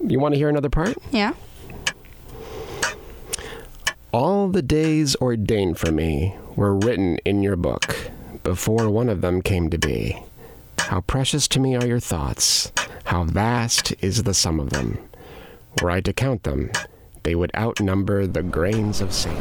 You 0.00 0.18
want 0.18 0.34
to 0.34 0.38
hear 0.38 0.48
another 0.48 0.68
part? 0.68 0.96
Yeah. 1.12 1.34
All 4.12 4.48
the 4.48 4.60
days 4.60 5.16
ordained 5.22 5.78
for 5.78 5.90
me 5.90 6.36
were 6.54 6.76
written 6.76 7.16
in 7.24 7.42
your 7.42 7.56
book 7.56 8.10
before 8.42 8.90
one 8.90 9.08
of 9.08 9.22
them 9.22 9.40
came 9.40 9.70
to 9.70 9.78
be. 9.78 10.22
How 10.78 11.00
precious 11.00 11.48
to 11.48 11.58
me 11.58 11.76
are 11.76 11.86
your 11.86 11.98
thoughts, 11.98 12.72
how 13.04 13.24
vast 13.24 13.94
is 14.02 14.24
the 14.24 14.34
sum 14.34 14.60
of 14.60 14.68
them. 14.68 14.98
Were 15.80 15.90
I 15.90 16.02
to 16.02 16.12
count 16.12 16.42
them, 16.42 16.70
they 17.22 17.34
would 17.34 17.52
outnumber 17.56 18.26
the 18.26 18.42
grains 18.42 19.00
of 19.00 19.14
sand. 19.14 19.38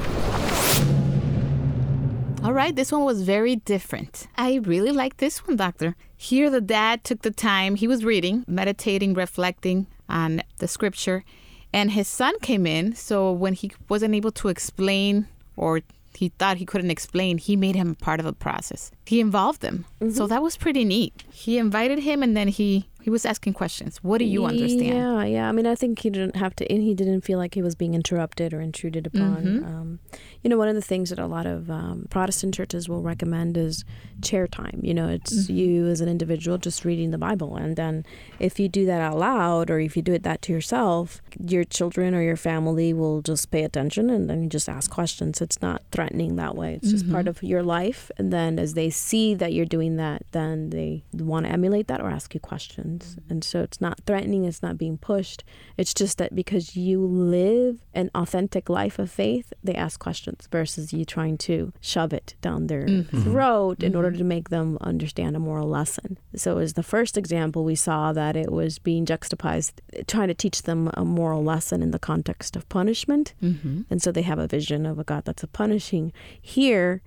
All 2.42 2.54
right, 2.54 2.74
this 2.74 2.94
one 2.94 3.04
was 3.04 3.24
very 3.24 3.58
different. 3.58 4.28
I 4.38 4.62
really 4.64 4.94
like 4.94 5.18
this 5.18 5.46
one, 5.46 5.58
Doctor. 5.58 5.98
Here, 6.16 6.50
the 6.50 6.62
dad 6.62 7.04
took 7.04 7.24
the 7.24 7.32
time, 7.32 7.76
he 7.76 7.90
was 7.90 8.06
reading, 8.06 8.46
meditating, 8.48 9.16
reflecting 9.16 9.88
on 10.08 10.44
the 10.60 10.70
scripture, 10.70 11.26
and 11.74 11.92
his 11.92 12.08
son 12.08 12.34
came 12.42 12.66
in. 12.68 12.96
So 12.96 13.32
when 13.32 13.54
he 13.54 13.72
wasn't 13.90 14.16
able 14.16 14.32
to 14.34 14.48
explain 14.50 15.28
or 15.56 15.82
he 16.14 16.30
thought 16.38 16.58
he 16.58 16.66
couldn't 16.66 16.92
explain, 16.92 17.38
he 17.38 17.56
made 17.56 17.76
him 17.76 17.96
part 17.96 18.20
of 18.20 18.26
a 18.26 18.34
process. 18.34 18.92
He 19.06 19.20
involved 19.20 19.62
them. 19.62 19.86
So 20.12 20.28
that 20.28 20.42
was 20.44 20.58
pretty 20.58 20.84
neat. 20.84 21.24
He 21.32 21.58
invited 21.58 22.00
him 22.00 22.22
and 22.24 22.36
then 22.36 22.48
he 22.50 22.88
he 23.02 23.10
was 23.10 23.26
asking 23.26 23.54
questions. 23.54 23.98
What 24.04 24.20
do 24.20 24.26
you 24.26 24.46
understand? 24.46 24.86
Yeah, 24.86 25.24
yeah. 25.24 25.50
I 25.50 25.52
mean, 25.52 25.66
I 25.66 25.74
think 25.74 25.98
he 26.00 26.12
didn't 26.12 26.36
have 26.36 26.56
to, 26.58 26.72
and 26.72 26.84
he 26.84 26.94
didn't 26.94 27.22
feel 27.22 27.40
like 27.40 27.56
he 27.56 27.62
was 27.64 27.74
being 27.74 27.96
interrupted 27.96 28.54
or 28.54 28.62
intruded 28.62 29.08
upon. 29.08 29.44
Mhm. 29.44 29.66
Um, 29.66 30.00
you 30.44 30.50
know, 30.50 30.58
one 30.58 30.68
of 30.68 30.76
the 30.76 30.82
things 30.82 31.10
that 31.12 31.20
a 31.20 31.26
lot 31.28 31.46
of 31.46 31.70
um, 31.70 32.08
Protestant 32.10 32.54
churches 32.54 32.90
will 32.90 33.02
recommend 33.02 33.58
is 33.58 33.84
chair 34.22 34.48
time. 34.48 34.80
You 34.84 34.94
know, 34.94 35.08
it's 35.08 35.48
Mhm. 35.48 35.56
you 35.56 35.88
as 35.88 36.02
an 36.02 36.10
individual 36.10 36.58
just 36.58 36.84
reading 36.86 37.12
the 37.12 37.18
Bible, 37.18 37.56
and 37.56 37.76
then 37.76 38.06
if 38.40 38.60
you 38.60 38.68
do 38.70 38.86
that 38.86 39.02
out 39.02 39.18
loud 39.18 39.70
or 39.70 39.80
if 39.80 39.96
you 39.96 40.02
do 40.02 40.14
it 40.14 40.24
that 40.24 40.42
to 40.44 40.52
yourself, 40.54 41.22
your 41.40 41.64
children 41.64 42.14
or 42.16 42.22
your 42.22 42.36
family 42.38 42.94
will 42.94 43.22
just 43.22 43.52
pay 43.52 43.64
attention 43.64 44.10
and 44.10 44.30
then 44.30 44.42
you 44.44 44.50
just 44.50 44.68
ask 44.70 44.90
questions. 44.90 45.42
It's 45.42 45.62
not 45.62 45.84
threatening 45.92 46.36
that 46.38 46.56
way. 46.56 46.76
It's 46.76 46.92
just 46.92 47.10
part 47.10 47.26
Mhm. 47.26 47.30
of 47.30 47.44
your 47.44 47.64
life, 47.64 48.10
and 48.18 48.32
then 48.34 48.58
as 48.60 48.74
they 48.74 48.90
see 48.90 49.34
that 49.36 49.54
you're 49.54 49.66
doing 49.66 49.98
that, 49.98 50.24
then 50.32 50.70
they 50.72 51.04
want 51.14 51.46
to 51.46 51.52
emulate 51.52 51.88
that 51.88 52.02
or 52.02 52.10
ask 52.10 52.34
you 52.34 52.40
questions. 52.40 53.18
And 53.30 53.44
so 53.44 53.62
it's 53.62 53.80
not 53.82 54.02
threatening, 54.06 54.46
it's 54.46 54.64
not 54.64 54.78
being 54.78 54.98
pushed. 54.98 55.44
It's 55.78 55.94
just 55.94 56.18
that 56.18 56.34
because 56.36 56.76
you 56.76 57.06
live 57.06 57.80
an 57.94 58.10
authentic 58.16 58.70
life 58.70 58.98
of 59.00 59.10
faith, 59.12 59.54
they 59.64 59.76
ask 59.76 60.00
questions 60.00 60.31
versus 60.52 60.94
you 60.94 61.06
trying 61.06 61.38
to 61.40 61.72
shove 61.82 62.14
it 62.14 62.36
down 62.42 62.68
their 62.68 62.86
Mhm. 62.86 63.24
throat 63.24 63.84
in 63.84 63.96
order 63.96 64.12
Mhm. 64.12 64.18
to 64.20 64.24
make 64.24 64.50
them 64.50 64.78
understand 64.82 65.36
a 65.36 65.40
moral 65.40 65.68
lesson. 65.68 66.18
So, 66.36 66.58
as 66.58 66.74
the 66.74 66.84
first 66.84 67.18
example, 67.18 67.64
we 67.64 67.76
saw 67.76 68.14
that 68.14 68.36
it 68.36 68.52
was 68.52 68.80
being 68.80 69.06
juxtaposed, 69.06 69.82
trying 70.08 70.28
to 70.30 70.34
teach 70.34 70.64
them 70.64 70.90
a 70.96 71.04
moral 71.06 71.44
lesson 71.44 71.82
in 71.82 71.92
the 71.92 72.00
context 72.00 72.56
of 72.56 72.68
punishment. 72.70 73.34
Mhm. 73.42 73.86
And 73.90 74.02
so 74.02 74.12
they 74.12 74.22
have 74.24 74.40
a 74.40 74.48
vision 74.48 74.86
of 74.86 75.00
a 75.00 75.04
God 75.04 75.26
that's 75.26 75.44
a 75.44 75.48
punishing. 75.48 76.12
Here, 76.42 77.02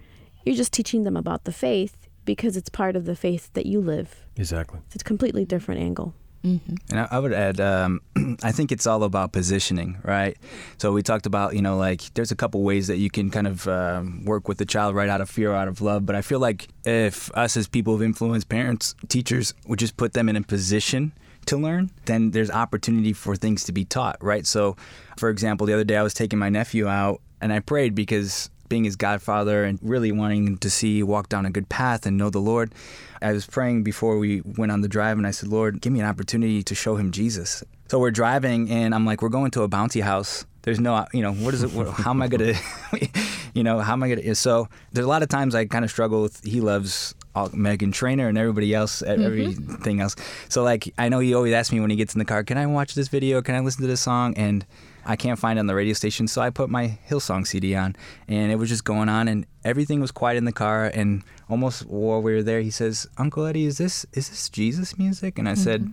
you're 0.44 0.56
just 0.56 0.72
teaching 0.72 1.04
them 1.04 1.16
about 1.16 1.44
the 1.44 1.52
faith 1.52 1.96
because 2.24 2.56
it's 2.56 2.68
part 2.70 2.96
of 2.96 3.04
the 3.04 3.16
faith 3.16 3.50
that 3.54 3.66
you 3.66 3.80
live. 3.80 4.24
Exactly. 4.36 4.80
It's 4.86 5.02
a 5.02 5.04
completely 5.04 5.44
different 5.44 5.80
angle. 5.80 6.14
Mhm. 6.44 6.76
And 6.90 7.00
I, 7.00 7.08
I 7.10 7.18
would 7.18 7.32
add, 7.32 7.58
um, 7.60 8.00
I 8.42 8.52
think 8.52 8.70
it's 8.70 8.86
all 8.86 9.02
about 9.02 9.32
positioning, 9.32 9.96
right? 10.02 10.36
So 10.76 10.92
we 10.92 11.02
talked 11.02 11.24
about, 11.24 11.54
you 11.54 11.62
know, 11.62 11.76
like 11.76 12.12
there's 12.14 12.30
a 12.30 12.36
couple 12.36 12.62
ways 12.62 12.86
that 12.88 12.98
you 12.98 13.10
can 13.10 13.30
kind 13.30 13.46
of 13.46 13.66
um, 13.66 14.24
work 14.24 14.46
with 14.46 14.58
the 14.58 14.66
child 14.66 14.94
right 14.94 15.08
out 15.08 15.20
of 15.22 15.30
fear, 15.30 15.52
out 15.54 15.68
of 15.68 15.80
love. 15.80 16.04
But 16.04 16.16
I 16.16 16.22
feel 16.22 16.38
like 16.40 16.68
if 16.84 17.34
us 17.34 17.56
as 17.56 17.66
people 17.66 17.94
of 17.94 18.02
influence, 18.02 18.44
parents, 18.44 18.94
teachers, 19.08 19.54
would 19.66 19.78
just 19.78 19.96
put 19.96 20.12
them 20.12 20.28
in 20.28 20.36
a 20.36 20.42
position 20.42 21.12
to 21.46 21.56
learn, 21.56 21.90
then 22.04 22.30
there's 22.32 22.50
opportunity 22.50 23.12
for 23.14 23.36
things 23.36 23.64
to 23.64 23.72
be 23.72 23.84
taught, 23.84 24.22
right? 24.22 24.46
So, 24.46 24.76
for 25.16 25.30
example, 25.30 25.66
the 25.66 25.72
other 25.74 25.84
day 25.84 25.96
I 25.96 26.02
was 26.02 26.14
taking 26.14 26.38
my 26.38 26.50
nephew 26.50 26.86
out 26.88 27.20
and 27.40 27.52
I 27.52 27.60
prayed 27.60 27.94
because 27.94 28.50
being 28.68 28.84
his 28.84 28.96
godfather 28.96 29.64
and 29.64 29.78
really 29.82 30.12
wanting 30.12 30.58
to 30.58 30.70
see 30.70 31.02
walk 31.02 31.28
down 31.28 31.46
a 31.46 31.50
good 31.50 31.68
path 31.68 32.06
and 32.06 32.16
know 32.16 32.30
the 32.30 32.40
Lord. 32.40 32.74
I 33.22 33.32
was 33.32 33.46
praying 33.46 33.84
before 33.84 34.18
we 34.18 34.42
went 34.42 34.70
on 34.70 34.82
the 34.82 34.88
drive, 34.88 35.16
and 35.16 35.26
I 35.26 35.30
said, 35.30 35.48
Lord, 35.48 35.80
give 35.80 35.92
me 35.92 36.00
an 36.00 36.06
opportunity 36.06 36.62
to 36.62 36.74
show 36.74 36.96
him 36.96 37.10
Jesus. 37.10 37.64
So 37.88 37.98
we're 37.98 38.10
driving, 38.10 38.70
and 38.70 38.94
I'm 38.94 39.06
like, 39.06 39.22
we're 39.22 39.28
going 39.28 39.50
to 39.52 39.62
a 39.62 39.68
bounty 39.68 40.00
house. 40.00 40.44
There's 40.62 40.80
no, 40.80 41.06
you 41.12 41.22
know, 41.22 41.32
what 41.32 41.52
is 41.52 41.62
it? 41.62 41.70
How 41.70 42.10
am 42.10 42.22
I 42.22 42.28
gonna, 42.28 42.54
you 43.54 43.62
know, 43.62 43.80
how 43.80 43.92
am 43.92 44.02
I 44.02 44.08
gonna? 44.08 44.34
So 44.34 44.68
there's 44.92 45.04
a 45.04 45.08
lot 45.08 45.22
of 45.22 45.28
times 45.28 45.54
I 45.54 45.66
kind 45.66 45.84
of 45.84 45.90
struggle 45.90 46.22
with. 46.22 46.42
He 46.42 46.62
loves 46.62 47.14
all, 47.34 47.50
Meghan 47.50 47.92
Trainor 47.92 48.28
and 48.28 48.38
everybody 48.38 48.74
else, 48.74 49.02
mm-hmm. 49.02 49.22
everything 49.22 50.00
else. 50.00 50.16
So 50.48 50.62
like, 50.62 50.92
I 50.96 51.10
know 51.10 51.18
he 51.18 51.34
always 51.34 51.52
asks 51.52 51.70
me 51.70 51.80
when 51.80 51.90
he 51.90 51.96
gets 51.96 52.14
in 52.14 52.18
the 52.18 52.24
car, 52.24 52.42
"Can 52.44 52.56
I 52.56 52.64
watch 52.64 52.94
this 52.94 53.08
video? 53.08 53.42
Can 53.42 53.54
I 53.54 53.60
listen 53.60 53.82
to 53.82 53.86
this 53.86 54.00
song?" 54.00 54.34
And 54.38 54.64
I 55.06 55.16
can't 55.16 55.38
find 55.38 55.58
it 55.58 55.60
on 55.60 55.66
the 55.66 55.74
radio 55.74 55.94
station, 55.94 56.28
so 56.28 56.40
I 56.40 56.50
put 56.50 56.70
my 56.70 56.98
Hillsong 57.08 57.46
CD 57.46 57.74
on, 57.74 57.96
and 58.28 58.50
it 58.50 58.56
was 58.56 58.68
just 58.68 58.84
going 58.84 59.08
on, 59.08 59.28
and 59.28 59.46
everything 59.64 60.00
was 60.00 60.10
quiet 60.10 60.36
in 60.36 60.44
the 60.44 60.52
car. 60.52 60.86
And 60.86 61.22
almost 61.48 61.86
while 61.86 62.22
we 62.22 62.34
were 62.34 62.42
there, 62.42 62.60
he 62.60 62.70
says, 62.70 63.06
"Uncle 63.18 63.44
Eddie, 63.44 63.66
is 63.66 63.78
this 63.78 64.06
is 64.12 64.30
this 64.30 64.48
Jesus 64.48 64.98
music?" 64.98 65.38
And 65.38 65.48
I 65.48 65.52
mm-hmm. 65.52 65.62
said, 65.62 65.92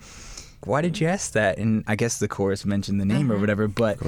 "Why 0.65 0.81
did 0.81 0.99
you 0.99 1.07
ask 1.07 1.33
that?" 1.33 1.57
And 1.57 1.83
I 1.87 1.95
guess 1.95 2.19
the 2.19 2.27
chorus 2.27 2.65
mentioned 2.65 2.99
the 2.99 3.05
name 3.05 3.23
mm-hmm. 3.23 3.33
or 3.33 3.39
whatever, 3.39 3.67
but 3.67 3.99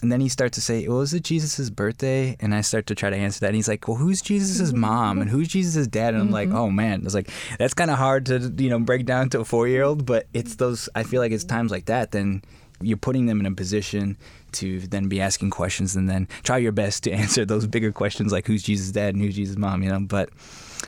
and 0.00 0.12
then 0.12 0.20
he 0.20 0.28
starts 0.28 0.54
to 0.54 0.60
say, 0.60 0.86
"Well, 0.86 1.00
is 1.00 1.12
it 1.12 1.24
Jesus' 1.24 1.70
birthday?" 1.70 2.36
And 2.40 2.54
I 2.54 2.60
start 2.60 2.86
to 2.86 2.94
try 2.94 3.10
to 3.10 3.16
answer 3.16 3.40
that. 3.40 3.48
And 3.48 3.56
he's 3.56 3.68
like, 3.68 3.88
"Well, 3.88 3.96
who's 3.96 4.22
Jesus' 4.22 4.72
mom 4.72 5.20
and 5.20 5.28
who's 5.28 5.48
Jesus' 5.48 5.86
dad?" 5.86 6.14
And 6.14 6.22
I'm 6.22 6.30
like, 6.30 6.50
"Oh 6.50 6.70
man!" 6.70 7.02
It's 7.04 7.14
like, 7.14 7.30
"That's 7.58 7.74
kind 7.74 7.90
of 7.90 7.98
hard 7.98 8.26
to 8.26 8.52
you 8.56 8.70
know 8.70 8.78
break 8.78 9.06
down 9.06 9.30
to 9.30 9.40
a 9.40 9.44
four 9.44 9.66
year 9.66 9.82
old." 9.82 10.06
But 10.06 10.26
it's 10.32 10.56
those. 10.56 10.88
I 10.94 11.02
feel 11.02 11.20
like 11.20 11.32
it's 11.32 11.44
times 11.44 11.72
like 11.72 11.86
that. 11.86 12.12
Then 12.12 12.42
you're 12.80 12.96
putting 12.96 13.26
them 13.26 13.40
in 13.40 13.46
a 13.46 13.52
position 13.52 14.16
to 14.52 14.80
then 14.80 15.08
be 15.08 15.20
asking 15.20 15.50
questions 15.50 15.96
and 15.96 16.08
then 16.08 16.28
try 16.42 16.56
your 16.58 16.72
best 16.72 17.04
to 17.04 17.10
answer 17.22 17.44
those 17.44 17.66
bigger 17.66 17.92
questions 17.92 18.32
like 18.32 18.46
who's 18.46 18.62
Jesus' 18.62 18.90
dad 18.90 19.14
and 19.14 19.22
who's 19.22 19.34
Jesus' 19.34 19.56
mom. 19.56 19.82
You 19.82 19.90
know, 19.90 20.00
but 20.00 20.30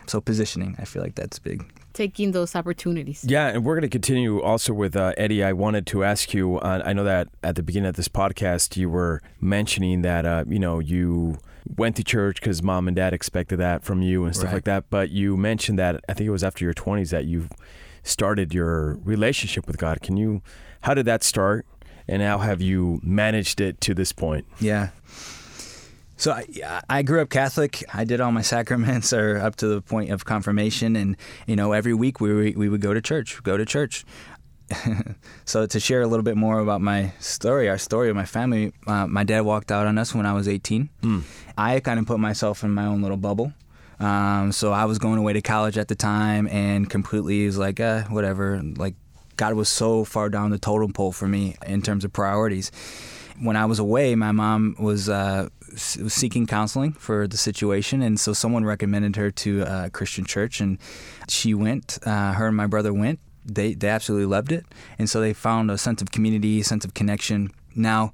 so 0.07 0.21
positioning, 0.21 0.75
I 0.79 0.85
feel 0.85 1.01
like 1.01 1.15
that's 1.15 1.39
big 1.39 1.65
taking 1.93 2.31
those 2.31 2.55
opportunities. 2.55 3.23
Yeah, 3.27 3.47
and 3.47 3.65
we're 3.65 3.75
going 3.75 3.83
to 3.83 3.89
continue 3.89 4.41
also 4.41 4.73
with 4.73 4.95
uh, 4.95 5.13
Eddie. 5.17 5.43
I 5.43 5.53
wanted 5.53 5.85
to 5.87 6.03
ask 6.03 6.33
you. 6.33 6.57
Uh, 6.57 6.81
I 6.85 6.93
know 6.93 7.03
that 7.03 7.29
at 7.43 7.55
the 7.55 7.63
beginning 7.63 7.89
of 7.89 7.95
this 7.95 8.07
podcast, 8.07 8.77
you 8.77 8.89
were 8.89 9.21
mentioning 9.39 10.01
that 10.01 10.25
uh, 10.25 10.45
you 10.47 10.59
know 10.59 10.79
you 10.79 11.37
went 11.77 11.95
to 11.97 12.03
church 12.03 12.39
because 12.41 12.63
mom 12.63 12.87
and 12.87 12.95
dad 12.95 13.13
expected 13.13 13.57
that 13.57 13.83
from 13.83 14.01
you 14.01 14.25
and 14.25 14.35
stuff 14.35 14.47
right. 14.47 14.55
like 14.55 14.63
that. 14.65 14.89
But 14.89 15.11
you 15.11 15.37
mentioned 15.37 15.77
that 15.79 16.03
I 16.09 16.13
think 16.13 16.27
it 16.27 16.31
was 16.31 16.43
after 16.43 16.65
your 16.65 16.73
twenties 16.73 17.11
that 17.11 17.25
you 17.25 17.47
started 18.03 18.53
your 18.53 18.95
relationship 19.03 19.67
with 19.67 19.77
God. 19.77 20.01
Can 20.01 20.17
you? 20.17 20.41
How 20.81 20.93
did 20.93 21.05
that 21.05 21.23
start? 21.23 21.65
And 22.07 22.21
how 22.21 22.39
have 22.39 22.61
you 22.61 22.99
managed 23.03 23.61
it 23.61 23.79
to 23.81 23.93
this 23.93 24.11
point? 24.11 24.45
Yeah. 24.59 24.89
So 26.17 26.33
I, 26.33 26.81
I 26.87 27.01
grew 27.01 27.21
up 27.21 27.29
Catholic. 27.29 27.83
I 27.93 28.03
did 28.03 28.21
all 28.21 28.31
my 28.31 28.43
sacraments 28.43 29.11
or 29.19 29.39
up 29.39 29.55
to 29.57 29.67
the 29.67 29.81
point 29.81 30.11
of 30.11 30.25
confirmation, 30.25 30.95
and 30.95 31.17
you 31.47 31.55
know 31.55 31.71
every 31.71 31.95
week 31.95 32.21
we 32.21 32.51
we 32.51 32.69
would 32.69 32.81
go 32.81 32.93
to 32.93 33.01
church, 33.01 33.41
go 33.43 33.57
to 33.57 33.65
church. 33.65 34.05
so 35.45 35.65
to 35.65 35.79
share 35.79 36.01
a 36.01 36.07
little 36.07 36.23
bit 36.23 36.37
more 36.37 36.59
about 36.59 36.79
my 36.79 37.11
story, 37.19 37.67
our 37.67 37.77
story 37.77 38.09
of 38.09 38.15
my 38.15 38.25
family, 38.25 38.71
uh, 38.87 39.07
my 39.07 39.23
dad 39.23 39.41
walked 39.41 39.71
out 39.71 39.87
on 39.87 39.97
us 39.97 40.13
when 40.15 40.25
I 40.25 40.33
was 40.33 40.47
18. 40.47 40.89
Mm. 41.01 41.23
I 41.57 41.79
kind 41.79 41.99
of 41.99 42.05
put 42.05 42.19
myself 42.19 42.63
in 42.63 42.71
my 42.71 42.85
own 42.85 43.01
little 43.01 43.17
bubble. 43.17 43.51
Um, 43.99 44.51
so 44.51 44.71
I 44.71 44.85
was 44.85 44.97
going 44.97 45.19
away 45.19 45.33
to 45.33 45.41
college 45.41 45.77
at 45.77 45.87
the 45.87 45.95
time, 45.95 46.47
and 46.47 46.89
completely 46.89 47.45
was 47.45 47.57
like, 47.57 47.79
eh, 47.79 48.03
whatever. 48.03 48.61
Like 48.61 48.95
God 49.41 49.55
was 49.55 49.69
so 49.69 50.05
far 50.05 50.29
down 50.29 50.51
the 50.51 50.59
totem 50.59 50.93
pole 50.93 51.11
for 51.11 51.27
me 51.27 51.55
in 51.65 51.81
terms 51.81 52.05
of 52.05 52.13
priorities 52.13 52.71
when 53.41 53.55
I 53.55 53.65
was 53.65 53.79
away, 53.79 54.13
my 54.15 54.31
mom 54.31 54.75
was, 54.77 55.09
uh, 55.09 55.49
seeking 55.75 56.45
counseling 56.45 56.93
for 56.93 57.27
the 57.27 57.37
situation, 57.37 58.03
and 58.03 58.19
so 58.19 58.33
someone 58.33 58.65
recommended 58.65 59.15
her 59.15 59.31
to 59.31 59.63
a 59.63 59.89
Christian 59.89 60.25
church, 60.25 60.61
and 60.61 60.77
she 61.27 61.55
went. 61.55 61.97
Uh, 62.05 62.33
her 62.33 62.47
and 62.47 62.55
my 62.55 62.67
brother 62.67 62.93
went. 62.93 63.19
They 63.43 63.73
they 63.73 63.89
absolutely 63.89 64.27
loved 64.27 64.51
it, 64.51 64.65
and 64.99 65.09
so 65.09 65.19
they 65.19 65.33
found 65.33 65.71
a 65.71 65.77
sense 65.77 66.01
of 66.03 66.11
community, 66.11 66.59
a 66.59 66.63
sense 66.63 66.85
of 66.85 66.93
connection. 66.93 67.49
Now, 67.73 68.11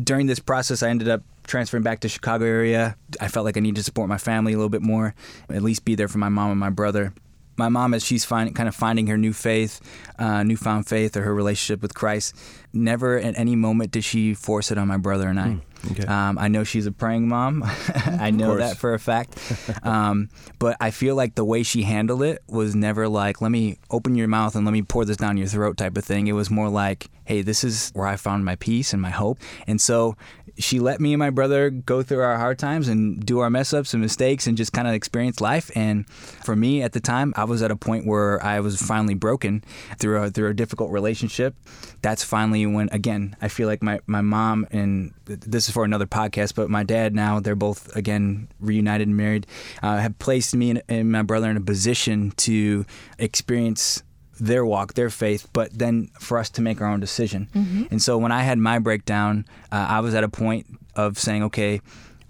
during 0.00 0.26
this 0.26 0.38
process, 0.38 0.82
I 0.82 0.90
ended 0.90 1.08
up 1.08 1.22
transferring 1.44 1.82
back 1.82 1.98
to 2.00 2.08
Chicago 2.08 2.44
area. 2.44 2.96
I 3.20 3.26
felt 3.26 3.44
like 3.44 3.56
I 3.56 3.60
needed 3.60 3.76
to 3.76 3.82
support 3.82 4.08
my 4.08 4.18
family 4.18 4.52
a 4.52 4.56
little 4.56 4.70
bit 4.78 4.82
more, 4.82 5.14
at 5.48 5.62
least 5.62 5.84
be 5.84 5.96
there 5.96 6.08
for 6.08 6.18
my 6.18 6.28
mom 6.28 6.50
and 6.52 6.60
my 6.60 6.70
brother 6.70 7.12
my 7.56 7.68
mom, 7.68 7.94
as 7.94 8.04
she's 8.04 8.24
find, 8.24 8.54
kind 8.54 8.68
of 8.68 8.74
finding 8.74 9.06
her 9.08 9.16
new 9.16 9.32
faith, 9.32 9.80
uh, 10.18 10.42
newfound 10.42 10.86
faith, 10.86 11.16
or 11.16 11.22
her 11.22 11.34
relationship 11.34 11.82
with 11.82 11.94
Christ, 11.94 12.34
never 12.72 13.18
at 13.18 13.38
any 13.38 13.56
moment 13.56 13.90
did 13.90 14.04
she 14.04 14.34
force 14.34 14.70
it 14.70 14.78
on 14.78 14.88
my 14.88 14.96
brother 14.96 15.28
and 15.28 15.38
I. 15.38 15.48
Mm, 15.48 15.60
okay. 15.90 16.04
um, 16.04 16.38
I 16.38 16.48
know 16.48 16.64
she's 16.64 16.86
a 16.86 16.92
praying 16.92 17.28
mom. 17.28 17.62
I 17.94 18.30
know 18.30 18.56
that 18.56 18.76
for 18.76 18.94
a 18.94 18.98
fact. 18.98 19.38
Um, 19.82 20.28
but 20.58 20.76
I 20.80 20.90
feel 20.90 21.16
like 21.16 21.34
the 21.34 21.44
way 21.44 21.62
she 21.62 21.82
handled 21.82 22.22
it 22.22 22.42
was 22.46 22.74
never 22.74 23.08
like, 23.08 23.40
let 23.40 23.50
me 23.50 23.78
open 23.90 24.14
your 24.14 24.28
mouth 24.28 24.54
and 24.54 24.64
let 24.64 24.72
me 24.72 24.82
pour 24.82 25.04
this 25.04 25.16
down 25.16 25.36
your 25.36 25.48
throat 25.48 25.76
type 25.76 25.96
of 25.96 26.04
thing. 26.04 26.28
It 26.28 26.32
was 26.32 26.50
more 26.50 26.68
like, 26.68 27.08
hey, 27.24 27.42
this 27.42 27.64
is 27.64 27.90
where 27.94 28.06
I 28.06 28.16
found 28.16 28.44
my 28.44 28.56
peace 28.56 28.92
and 28.92 29.00
my 29.00 29.10
hope. 29.10 29.38
And 29.66 29.80
so 29.80 30.16
she 30.58 30.80
let 30.80 31.00
me 31.00 31.12
and 31.12 31.18
my 31.18 31.30
brother 31.30 31.70
go 31.70 32.02
through 32.02 32.20
our 32.20 32.36
hard 32.36 32.58
times 32.58 32.88
and 32.88 33.24
do 33.24 33.38
our 33.38 33.50
mess 33.50 33.72
ups 33.72 33.94
and 33.94 34.02
mistakes 34.02 34.46
and 34.46 34.56
just 34.56 34.72
kind 34.72 34.86
of 34.86 34.94
experience 34.94 35.40
life. 35.40 35.70
And 35.74 36.08
for 36.08 36.54
me 36.54 36.82
at 36.82 36.92
the 36.92 37.00
time, 37.00 37.32
I 37.36 37.44
was 37.44 37.62
at 37.62 37.70
a 37.70 37.76
point 37.76 38.06
where 38.06 38.42
I 38.44 38.60
was 38.60 38.80
finally 38.80 39.14
broken 39.14 39.64
through 39.98 40.22
a, 40.22 40.30
through 40.30 40.50
a 40.50 40.54
difficult 40.54 40.90
relationship. 40.90 41.56
That's 42.02 42.22
finally 42.24 42.66
when, 42.66 42.88
again, 42.92 43.36
I 43.40 43.48
feel 43.48 43.68
like 43.68 43.82
my, 43.82 44.00
my 44.06 44.20
mom 44.20 44.66
and 44.70 45.14
this 45.24 45.70
is 45.72 45.74
for 45.74 45.84
another 45.84 46.06
podcast, 46.06 46.54
but 46.54 46.68
my 46.68 46.82
dad 46.82 47.14
now, 47.14 47.40
they're 47.40 47.56
both, 47.56 47.94
again, 47.96 48.48
reunited 48.60 49.08
and 49.08 49.16
married, 49.16 49.46
uh, 49.82 49.98
have 49.98 50.18
placed 50.18 50.54
me 50.54 50.70
and, 50.70 50.82
and 50.88 51.10
my 51.10 51.22
brother 51.22 51.50
in 51.50 51.56
a 51.56 51.60
position 51.60 52.30
to 52.32 52.84
experience 53.18 54.02
their 54.38 54.64
walk, 54.64 54.94
their 54.94 55.10
faith, 55.10 55.48
but 55.52 55.70
then 55.72 56.10
for 56.18 56.38
us 56.38 56.50
to 56.50 56.62
make 56.62 56.80
our 56.80 56.88
own 56.88 57.00
decision. 57.00 57.48
Mm-hmm. 57.54 57.84
And 57.90 58.02
so 58.02 58.18
when 58.18 58.32
I 58.32 58.42
had 58.42 58.58
my 58.58 58.78
breakdown, 58.78 59.46
uh, 59.70 59.86
I 59.88 60.00
was 60.00 60.14
at 60.14 60.24
a 60.24 60.28
point 60.28 60.66
of 60.94 61.18
saying, 61.18 61.42
okay, 61.44 61.80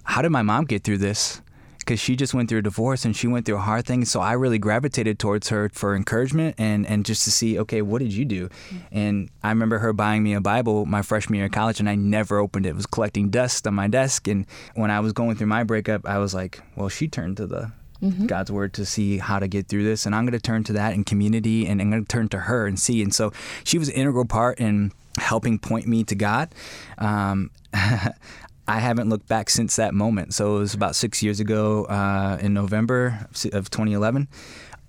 how 0.04 0.22
did 0.22 0.30
my 0.30 0.42
mom 0.42 0.64
get 0.64 0.84
through 0.84 0.98
this? 0.98 1.40
Because 1.82 2.00
she 2.00 2.16
just 2.16 2.32
went 2.34 2.48
through 2.48 2.60
a 2.60 2.62
divorce 2.62 3.04
and 3.04 3.16
she 3.16 3.26
went 3.26 3.46
through 3.46 3.56
a 3.56 3.60
hard 3.60 3.86
thing. 3.86 4.04
So 4.04 4.20
I 4.20 4.32
really 4.32 4.58
gravitated 4.58 5.18
towards 5.18 5.48
her 5.48 5.68
for 5.72 5.96
encouragement 5.96 6.54
and, 6.58 6.86
and 6.86 7.04
just 7.04 7.24
to 7.24 7.30
see, 7.30 7.58
okay, 7.58 7.82
what 7.82 8.00
did 8.00 8.12
you 8.12 8.24
do? 8.24 8.48
Mm-hmm. 8.48 8.76
And 8.92 9.30
I 9.42 9.48
remember 9.48 9.78
her 9.78 9.92
buying 9.92 10.22
me 10.22 10.34
a 10.34 10.40
Bible 10.40 10.86
my 10.86 11.02
freshman 11.02 11.38
year 11.38 11.46
of 11.46 11.52
college 11.52 11.80
and 11.80 11.88
I 11.88 11.94
never 11.94 12.38
opened 12.38 12.66
it. 12.66 12.70
It 12.70 12.76
was 12.76 12.86
collecting 12.86 13.30
dust 13.30 13.66
on 13.66 13.74
my 13.74 13.88
desk. 13.88 14.28
And 14.28 14.46
when 14.74 14.90
I 14.90 15.00
was 15.00 15.12
going 15.12 15.36
through 15.36 15.48
my 15.48 15.64
breakup, 15.64 16.06
I 16.06 16.18
was 16.18 16.34
like, 16.34 16.60
well, 16.76 16.88
she 16.88 17.08
turned 17.08 17.36
to 17.38 17.46
the 17.46 17.72
mm-hmm. 18.02 18.26
God's 18.26 18.50
word 18.50 18.72
to 18.74 18.84
see 18.84 19.18
how 19.18 19.38
to 19.38 19.48
get 19.48 19.68
through 19.68 19.84
this. 19.84 20.06
And 20.06 20.14
I'm 20.14 20.24
going 20.24 20.32
to 20.32 20.40
turn 20.40 20.64
to 20.64 20.72
that 20.74 20.94
in 20.94 21.04
community 21.04 21.66
and 21.66 21.80
I'm 21.80 21.90
going 21.90 22.04
to 22.04 22.08
turn 22.08 22.28
to 22.30 22.38
her 22.38 22.66
and 22.66 22.78
see. 22.78 23.02
And 23.02 23.14
so 23.14 23.32
she 23.64 23.78
was 23.78 23.88
an 23.88 23.94
integral 23.94 24.24
part 24.24 24.58
in 24.58 24.92
helping 25.18 25.58
point 25.58 25.86
me 25.86 26.04
to 26.04 26.14
God. 26.14 26.54
Um, 26.98 27.50
I 28.66 28.78
haven't 28.78 29.08
looked 29.08 29.28
back 29.28 29.50
since 29.50 29.76
that 29.76 29.94
moment. 29.94 30.34
So 30.34 30.56
it 30.56 30.60
was 30.60 30.74
about 30.74 30.94
six 30.94 31.22
years 31.22 31.40
ago 31.40 31.84
uh, 31.84 32.38
in 32.40 32.54
November 32.54 33.26
of 33.52 33.70
2011 33.70 34.28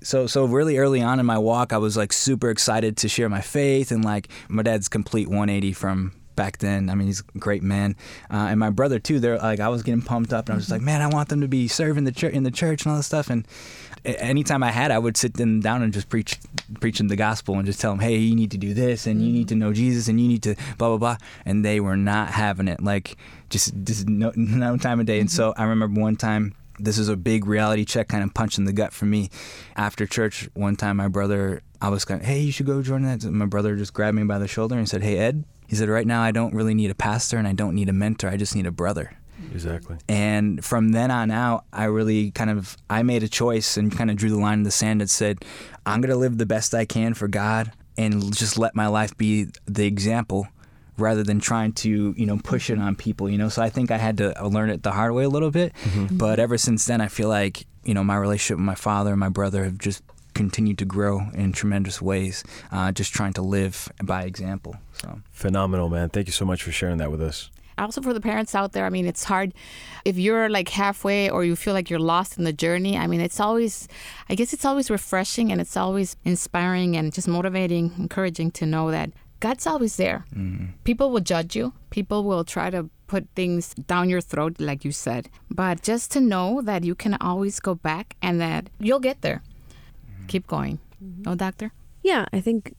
so 0.01 0.27
so 0.27 0.43
really 0.43 0.77
early 0.77 1.01
on 1.01 1.17
in 1.17 1.25
my 1.25 1.37
walk 1.37 1.71
i 1.71 1.77
was 1.77 1.95
like 1.95 2.11
super 2.11 2.49
excited 2.49 2.97
to 2.97 3.07
share 3.07 3.29
my 3.29 3.39
faith 3.39 3.89
and 3.89 4.03
like 4.03 4.27
my 4.49 4.61
dad's 4.61 4.89
complete 4.89 5.29
180 5.29 5.71
from 5.71 6.11
back 6.35 6.57
then. 6.59 6.89
I 6.89 6.95
mean, 6.95 7.07
he's 7.07 7.21
a 7.21 7.37
great 7.37 7.63
man, 7.63 7.95
uh, 8.31 8.47
and 8.49 8.59
my 8.59 8.69
brother 8.69 8.99
too. 8.99 9.19
They're 9.19 9.37
like, 9.37 9.59
I 9.59 9.69
was 9.69 9.83
getting 9.83 10.01
pumped 10.01 10.33
up, 10.33 10.47
and 10.47 10.53
I 10.53 10.55
was 10.55 10.65
just 10.65 10.71
like, 10.71 10.81
man, 10.81 11.01
I 11.01 11.07
want 11.07 11.29
them 11.29 11.41
to 11.41 11.47
be 11.47 11.67
serving 11.67 12.03
the 12.03 12.11
church 12.11 12.33
in 12.33 12.43
the 12.43 12.51
church 12.51 12.83
and 12.83 12.91
all 12.91 12.97
this 12.97 13.05
stuff. 13.05 13.29
And 13.29 13.47
anytime 14.05 14.63
I 14.63 14.71
had, 14.71 14.91
I 14.91 14.99
would 14.99 15.17
sit 15.17 15.35
them 15.35 15.59
down 15.59 15.81
and 15.81 15.93
just 15.93 16.09
preach, 16.09 16.39
preaching 16.79 17.07
the 17.07 17.15
gospel 17.15 17.55
and 17.55 17.65
just 17.65 17.79
tell 17.79 17.91
them, 17.91 17.99
hey, 17.99 18.17
you 18.17 18.35
need 18.35 18.51
to 18.51 18.57
do 18.57 18.73
this, 18.73 19.07
and 19.07 19.21
you 19.21 19.31
need 19.31 19.47
to 19.49 19.55
know 19.55 19.73
Jesus, 19.73 20.07
and 20.07 20.19
you 20.19 20.27
need 20.27 20.43
to 20.43 20.55
blah 20.77 20.89
blah 20.89 20.97
blah. 20.97 21.17
And 21.45 21.63
they 21.63 21.79
were 21.79 21.97
not 21.97 22.29
having 22.29 22.67
it. 22.67 22.81
Like 22.81 23.17
just 23.49 23.73
just 23.83 24.07
no, 24.07 24.31
no 24.35 24.77
time 24.77 24.99
of 24.99 25.05
day. 25.05 25.19
And 25.19 25.31
so 25.31 25.51
mm-hmm. 25.51 25.61
I 25.61 25.65
remember 25.65 26.01
one 26.01 26.15
time 26.15 26.55
this 26.79 26.97
is 26.97 27.07
a 27.07 27.15
big 27.15 27.45
reality 27.45 27.85
check 27.85 28.07
kind 28.07 28.23
of 28.23 28.33
punch 28.33 28.57
in 28.57 28.65
the 28.65 28.73
gut 28.73 28.93
for 28.93 29.05
me 29.05 29.29
after 29.75 30.07
church 30.07 30.49
one 30.55 30.75
time 30.75 30.97
my 30.97 31.07
brother 31.07 31.61
i 31.79 31.87
was 31.87 32.03
of 32.09 32.21
hey 32.23 32.39
you 32.39 32.51
should 32.51 32.65
go 32.65 32.81
join 32.81 33.03
that 33.03 33.23
my 33.25 33.45
brother 33.45 33.75
just 33.75 33.93
grabbed 33.93 34.17
me 34.17 34.23
by 34.23 34.39
the 34.39 34.47
shoulder 34.47 34.75
and 34.75 34.89
said 34.89 35.03
hey 35.03 35.19
ed 35.19 35.43
he 35.73 35.75
said, 35.75 35.89
Right 35.89 36.05
now, 36.05 36.21
I 36.21 36.29
don't 36.31 36.53
really 36.53 36.75
need 36.75 36.91
a 36.91 36.95
pastor 36.95 37.37
and 37.37 37.47
I 37.47 37.53
don't 37.53 37.73
need 37.73 37.89
a 37.89 37.93
mentor. 37.93 38.29
I 38.29 38.37
just 38.37 38.55
need 38.55 38.67
a 38.67 38.71
brother. 38.71 39.13
Exactly. 39.51 39.97
And 40.07 40.63
from 40.63 40.89
then 40.89 41.11
on 41.11 41.31
out, 41.31 41.65
I 41.73 41.85
really 41.85 42.31
kind 42.31 42.49
of 42.49 42.77
I 42.89 43.03
made 43.03 43.23
a 43.23 43.29
choice 43.29 43.77
and 43.77 43.95
kind 43.95 44.09
of 44.09 44.17
drew 44.17 44.29
the 44.29 44.37
line 44.37 44.59
in 44.59 44.63
the 44.63 44.71
sand 44.71 45.01
that 45.01 45.09
said, 45.09 45.43
I'm 45.85 46.01
going 46.01 46.11
to 46.11 46.17
live 46.17 46.37
the 46.37 46.45
best 46.45 46.73
I 46.73 46.85
can 46.85 47.13
for 47.13 47.27
God 47.27 47.71
and 47.97 48.35
just 48.35 48.57
let 48.57 48.75
my 48.75 48.87
life 48.87 49.15
be 49.17 49.47
the 49.65 49.85
example 49.85 50.47
rather 50.97 51.23
than 51.23 51.39
trying 51.39 51.73
to, 51.73 52.13
you 52.17 52.25
know, 52.25 52.37
push 52.43 52.69
it 52.69 52.79
on 52.79 52.95
people, 52.95 53.29
you 53.29 53.37
know. 53.37 53.49
So 53.49 53.61
I 53.61 53.69
think 53.69 53.91
I 53.91 53.97
had 53.97 54.17
to 54.17 54.33
learn 54.47 54.69
it 54.69 54.83
the 54.83 54.91
hard 54.91 55.13
way 55.13 55.23
a 55.23 55.29
little 55.29 55.51
bit. 55.51 55.73
Mm-hmm. 55.83 56.17
But 56.17 56.39
ever 56.39 56.57
since 56.57 56.85
then, 56.85 57.01
I 57.01 57.07
feel 57.07 57.29
like, 57.29 57.65
you 57.83 57.93
know, 57.93 58.03
my 58.03 58.15
relationship 58.15 58.57
with 58.57 58.65
my 58.65 58.75
father 58.75 59.11
and 59.11 59.19
my 59.19 59.29
brother 59.29 59.63
have 59.63 59.77
just 59.77 60.03
continued 60.33 60.79
to 60.79 60.85
grow 60.85 61.21
in 61.33 61.51
tremendous 61.51 62.01
ways, 62.01 62.43
uh, 62.71 62.91
just 62.91 63.13
trying 63.13 63.33
to 63.33 63.41
live 63.41 63.89
by 64.03 64.23
example. 64.23 64.75
So 64.93 65.19
phenomenal, 65.31 65.89
man! 65.89 66.09
Thank 66.09 66.27
you 66.27 66.33
so 66.33 66.45
much 66.45 66.63
for 66.63 66.71
sharing 66.71 66.97
that 66.97 67.11
with 67.11 67.21
us. 67.21 67.49
Also 67.77 68.01
for 68.01 68.13
the 68.13 68.21
parents 68.21 68.55
out 68.55 68.73
there, 68.73 68.85
I 68.85 68.89
mean, 68.89 69.05
it's 69.05 69.23
hard 69.23 69.53
if 70.05 70.17
you're 70.17 70.49
like 70.49 70.69
halfway 70.69 71.29
or 71.29 71.43
you 71.43 71.55
feel 71.55 71.73
like 71.73 71.89
you're 71.89 71.99
lost 71.99 72.37
in 72.37 72.43
the 72.43 72.53
journey. 72.53 72.97
I 72.97 73.07
mean, 73.07 73.21
it's 73.21 73.39
always, 73.39 73.87
I 74.29 74.35
guess 74.35 74.53
it's 74.53 74.65
always 74.65 74.89
refreshing 74.89 75.51
and 75.51 75.59
it's 75.59 75.77
always 75.77 76.15
inspiring 76.23 76.95
and 76.95 77.13
just 77.13 77.27
motivating, 77.27 77.93
encouraging 77.97 78.51
to 78.51 78.65
know 78.65 78.91
that 78.91 79.11
God's 79.39 79.67
always 79.67 79.97
there. 79.97 80.25
Mm-hmm. 80.33 80.67
People 80.85 81.11
will 81.11 81.19
judge 81.19 81.55
you. 81.55 81.73
People 81.89 82.23
will 82.23 82.45
try 82.45 82.69
to 82.69 82.89
put 83.07 83.27
things 83.35 83.73
down 83.73 84.09
your 84.09 84.21
throat, 84.21 84.55
like 84.59 84.85
you 84.85 84.91
said. 84.91 85.29
But 85.51 85.81
just 85.81 86.11
to 86.11 86.21
know 86.21 86.61
that 86.61 86.83
you 86.83 86.95
can 86.95 87.15
always 87.15 87.59
go 87.59 87.75
back 87.75 88.15
and 88.21 88.39
that 88.39 88.69
you'll 88.79 89.01
get 89.01 89.21
there. 89.21 89.41
Mm-hmm. 89.43 90.27
Keep 90.27 90.47
going. 90.47 90.79
Mm-hmm. 91.03 91.23
No, 91.23 91.35
doctor? 91.35 91.71
Yeah, 92.01 92.25
I 92.31 92.39
think 92.39 92.73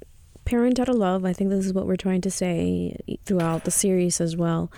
parent 0.44 0.78
out 0.78 0.88
of 0.88 0.96
love. 0.96 1.24
I 1.24 1.32
think 1.32 1.50
this 1.50 1.66
is 1.66 1.72
what 1.72 1.86
we're 1.86 1.96
trying 1.96 2.20
to 2.22 2.30
say 2.30 2.96
throughout 3.24 3.64
the 3.64 3.70
series 3.70 4.20
as 4.20 4.36
well. 4.36 4.70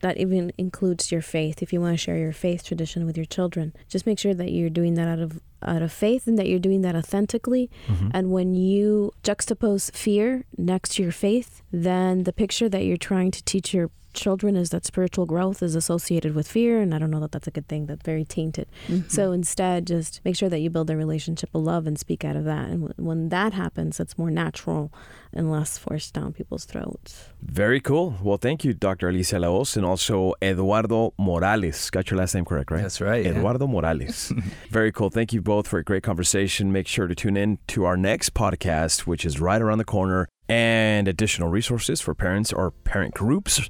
That 0.00 0.18
even 0.18 0.52
includes 0.56 1.10
your 1.10 1.22
faith. 1.22 1.60
If 1.60 1.72
you 1.72 1.80
want 1.80 1.94
to 1.94 1.98
share 1.98 2.16
your 2.16 2.32
faith 2.32 2.64
tradition 2.64 3.04
with 3.04 3.16
your 3.16 3.26
children, 3.26 3.74
just 3.88 4.06
make 4.06 4.20
sure 4.20 4.32
that 4.32 4.52
you're 4.52 4.70
doing 4.70 4.94
that 4.94 5.08
out 5.08 5.18
of 5.18 5.40
out 5.62 5.82
of 5.82 5.92
faith 5.92 6.28
and 6.28 6.38
that 6.38 6.46
you're 6.46 6.60
doing 6.60 6.82
that 6.82 6.94
authentically. 6.94 7.68
Mm-hmm. 7.88 8.10
And 8.14 8.30
when 8.30 8.54
you 8.54 9.12
juxtapose 9.24 9.92
fear 9.92 10.44
next 10.56 10.94
to 10.94 11.02
your 11.02 11.10
faith, 11.10 11.62
then 11.72 12.22
the 12.22 12.32
picture 12.32 12.68
that 12.68 12.84
you're 12.84 12.96
trying 12.96 13.32
to 13.32 13.42
teach 13.42 13.74
your 13.74 13.90
children 14.18 14.56
is 14.56 14.70
that 14.70 14.84
spiritual 14.84 15.26
growth 15.26 15.62
is 15.62 15.74
associated 15.74 16.34
with 16.34 16.46
fear 16.46 16.80
and 16.80 16.94
i 16.94 16.98
don't 16.98 17.10
know 17.10 17.20
that 17.20 17.32
that's 17.32 17.46
a 17.46 17.50
good 17.50 17.68
thing 17.68 17.86
that's 17.86 18.04
very 18.04 18.24
tainted 18.24 18.68
mm-hmm. 18.86 19.08
so 19.08 19.32
instead 19.32 19.86
just 19.86 20.20
make 20.24 20.36
sure 20.36 20.48
that 20.48 20.58
you 20.58 20.68
build 20.68 20.90
a 20.90 20.96
relationship 20.96 21.50
of 21.54 21.62
love 21.62 21.86
and 21.86 21.98
speak 21.98 22.24
out 22.24 22.36
of 22.36 22.44
that 22.44 22.68
and 22.68 22.88
w- 22.88 22.94
when 23.08 23.28
that 23.28 23.52
happens 23.52 24.00
it's 24.00 24.18
more 24.18 24.30
natural 24.30 24.92
and 25.32 25.50
less 25.50 25.78
forced 25.78 26.12
down 26.14 26.32
people's 26.32 26.64
throats 26.64 27.28
Very 27.40 27.80
cool. 27.80 28.16
Well, 28.22 28.36
thank 28.36 28.64
you, 28.64 28.74
Dr. 28.74 29.08
Alicia 29.08 29.38
La 29.38 29.48
Hoz, 29.48 29.76
and 29.76 29.86
also 29.86 30.34
Eduardo 30.42 31.14
Morales. 31.18 31.90
Got 31.90 32.10
your 32.10 32.18
last 32.18 32.34
name 32.34 32.44
correct, 32.44 32.70
right? 32.70 32.82
That's 32.82 33.00
right, 33.00 33.24
yeah. 33.24 33.30
Eduardo 33.30 33.66
Morales. 33.66 34.32
Very 34.70 34.92
cool. 34.92 35.10
Thank 35.10 35.32
you 35.32 35.40
both 35.40 35.68
for 35.68 35.78
a 35.78 35.84
great 35.84 36.02
conversation. 36.02 36.72
Make 36.72 36.88
sure 36.88 37.06
to 37.06 37.14
tune 37.14 37.36
in 37.36 37.58
to 37.68 37.84
our 37.84 37.96
next 37.96 38.34
podcast, 38.34 39.00
which 39.00 39.24
is 39.24 39.40
right 39.40 39.60
around 39.60 39.78
the 39.78 39.84
corner. 39.84 40.28
And 40.48 41.08
additional 41.08 41.48
resources 41.50 42.00
for 42.00 42.14
parents 42.14 42.54
or 42.54 42.70
parent 42.70 43.14
groups 43.14 43.68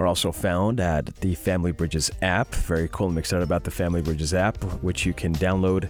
are 0.00 0.06
also 0.06 0.32
found 0.32 0.80
at 0.80 1.06
the 1.16 1.34
Family 1.34 1.72
Bridges 1.72 2.10
app. 2.22 2.52
Very 2.54 2.88
cool. 2.90 3.08
I'm 3.08 3.18
excited 3.18 3.42
about 3.42 3.64
the 3.64 3.70
Family 3.70 4.00
Bridges 4.00 4.32
app, 4.32 4.56
which 4.82 5.04
you 5.04 5.12
can 5.12 5.34
download 5.34 5.88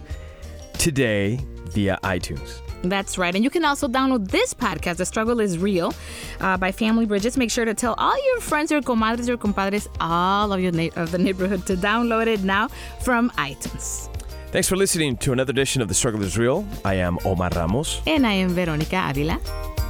today 0.73 1.39
via 1.69 1.97
iTunes. 2.03 2.59
That's 2.83 3.17
right. 3.17 3.33
And 3.33 3.43
you 3.43 3.49
can 3.49 3.63
also 3.63 3.87
download 3.87 4.29
this 4.29 4.53
podcast, 4.53 4.97
The 4.97 5.05
Struggle 5.05 5.39
is 5.39 5.57
Real, 5.57 5.93
uh, 6.41 6.57
by 6.57 6.71
Family 6.71 7.05
Bridges. 7.05 7.37
Make 7.37 7.51
sure 7.51 7.63
to 7.63 7.73
tell 7.73 7.93
all 7.97 8.25
your 8.25 8.41
friends, 8.41 8.71
your 8.71 8.81
comadres, 8.81 9.27
your 9.27 9.37
compadres, 9.37 9.87
all 9.99 10.51
of 10.51 10.59
your 10.59 10.71
na- 10.71 10.89
of 10.95 11.11
the 11.11 11.17
neighborhood 11.17 11.65
to 11.67 11.75
download 11.75 12.27
it 12.27 12.43
now 12.43 12.67
from 13.01 13.29
iTunes. 13.31 14.09
Thanks 14.47 14.67
for 14.67 14.75
listening 14.75 15.15
to 15.17 15.31
another 15.31 15.51
edition 15.51 15.81
of 15.81 15.87
The 15.87 15.93
Struggle 15.93 16.23
is 16.23 16.37
Real. 16.37 16.65
I 16.83 16.95
am 16.95 17.17
Omar 17.23 17.51
Ramos. 17.55 18.01
And 18.05 18.27
I 18.27 18.33
am 18.33 18.49
Veronica 18.49 19.07
Avila. 19.09 19.39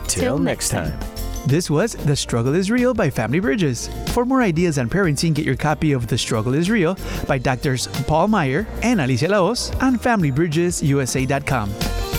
Till 0.07 0.37
next 0.37 0.69
time. 0.69 0.99
This 1.47 1.71
was 1.71 1.93
The 1.93 2.15
Struggle 2.15 2.53
is 2.53 2.69
Real 2.69 2.93
by 2.93 3.09
Family 3.09 3.39
Bridges. 3.39 3.89
For 4.13 4.25
more 4.25 4.43
ideas 4.43 4.77
on 4.77 4.89
parenting, 4.89 5.33
get 5.33 5.43
your 5.43 5.55
copy 5.55 5.91
of 5.91 6.07
The 6.07 6.17
Struggle 6.17 6.53
is 6.53 6.69
Real 6.69 6.95
by 7.27 7.39
Doctors 7.39 7.87
Paul 8.05 8.27
Meier 8.27 8.67
and 8.83 9.01
Alicia 9.01 9.27
La 9.27 9.39
Hoz 9.39 9.71
on 9.81 9.97
FamilyBridgesUSA.com. 9.97 12.10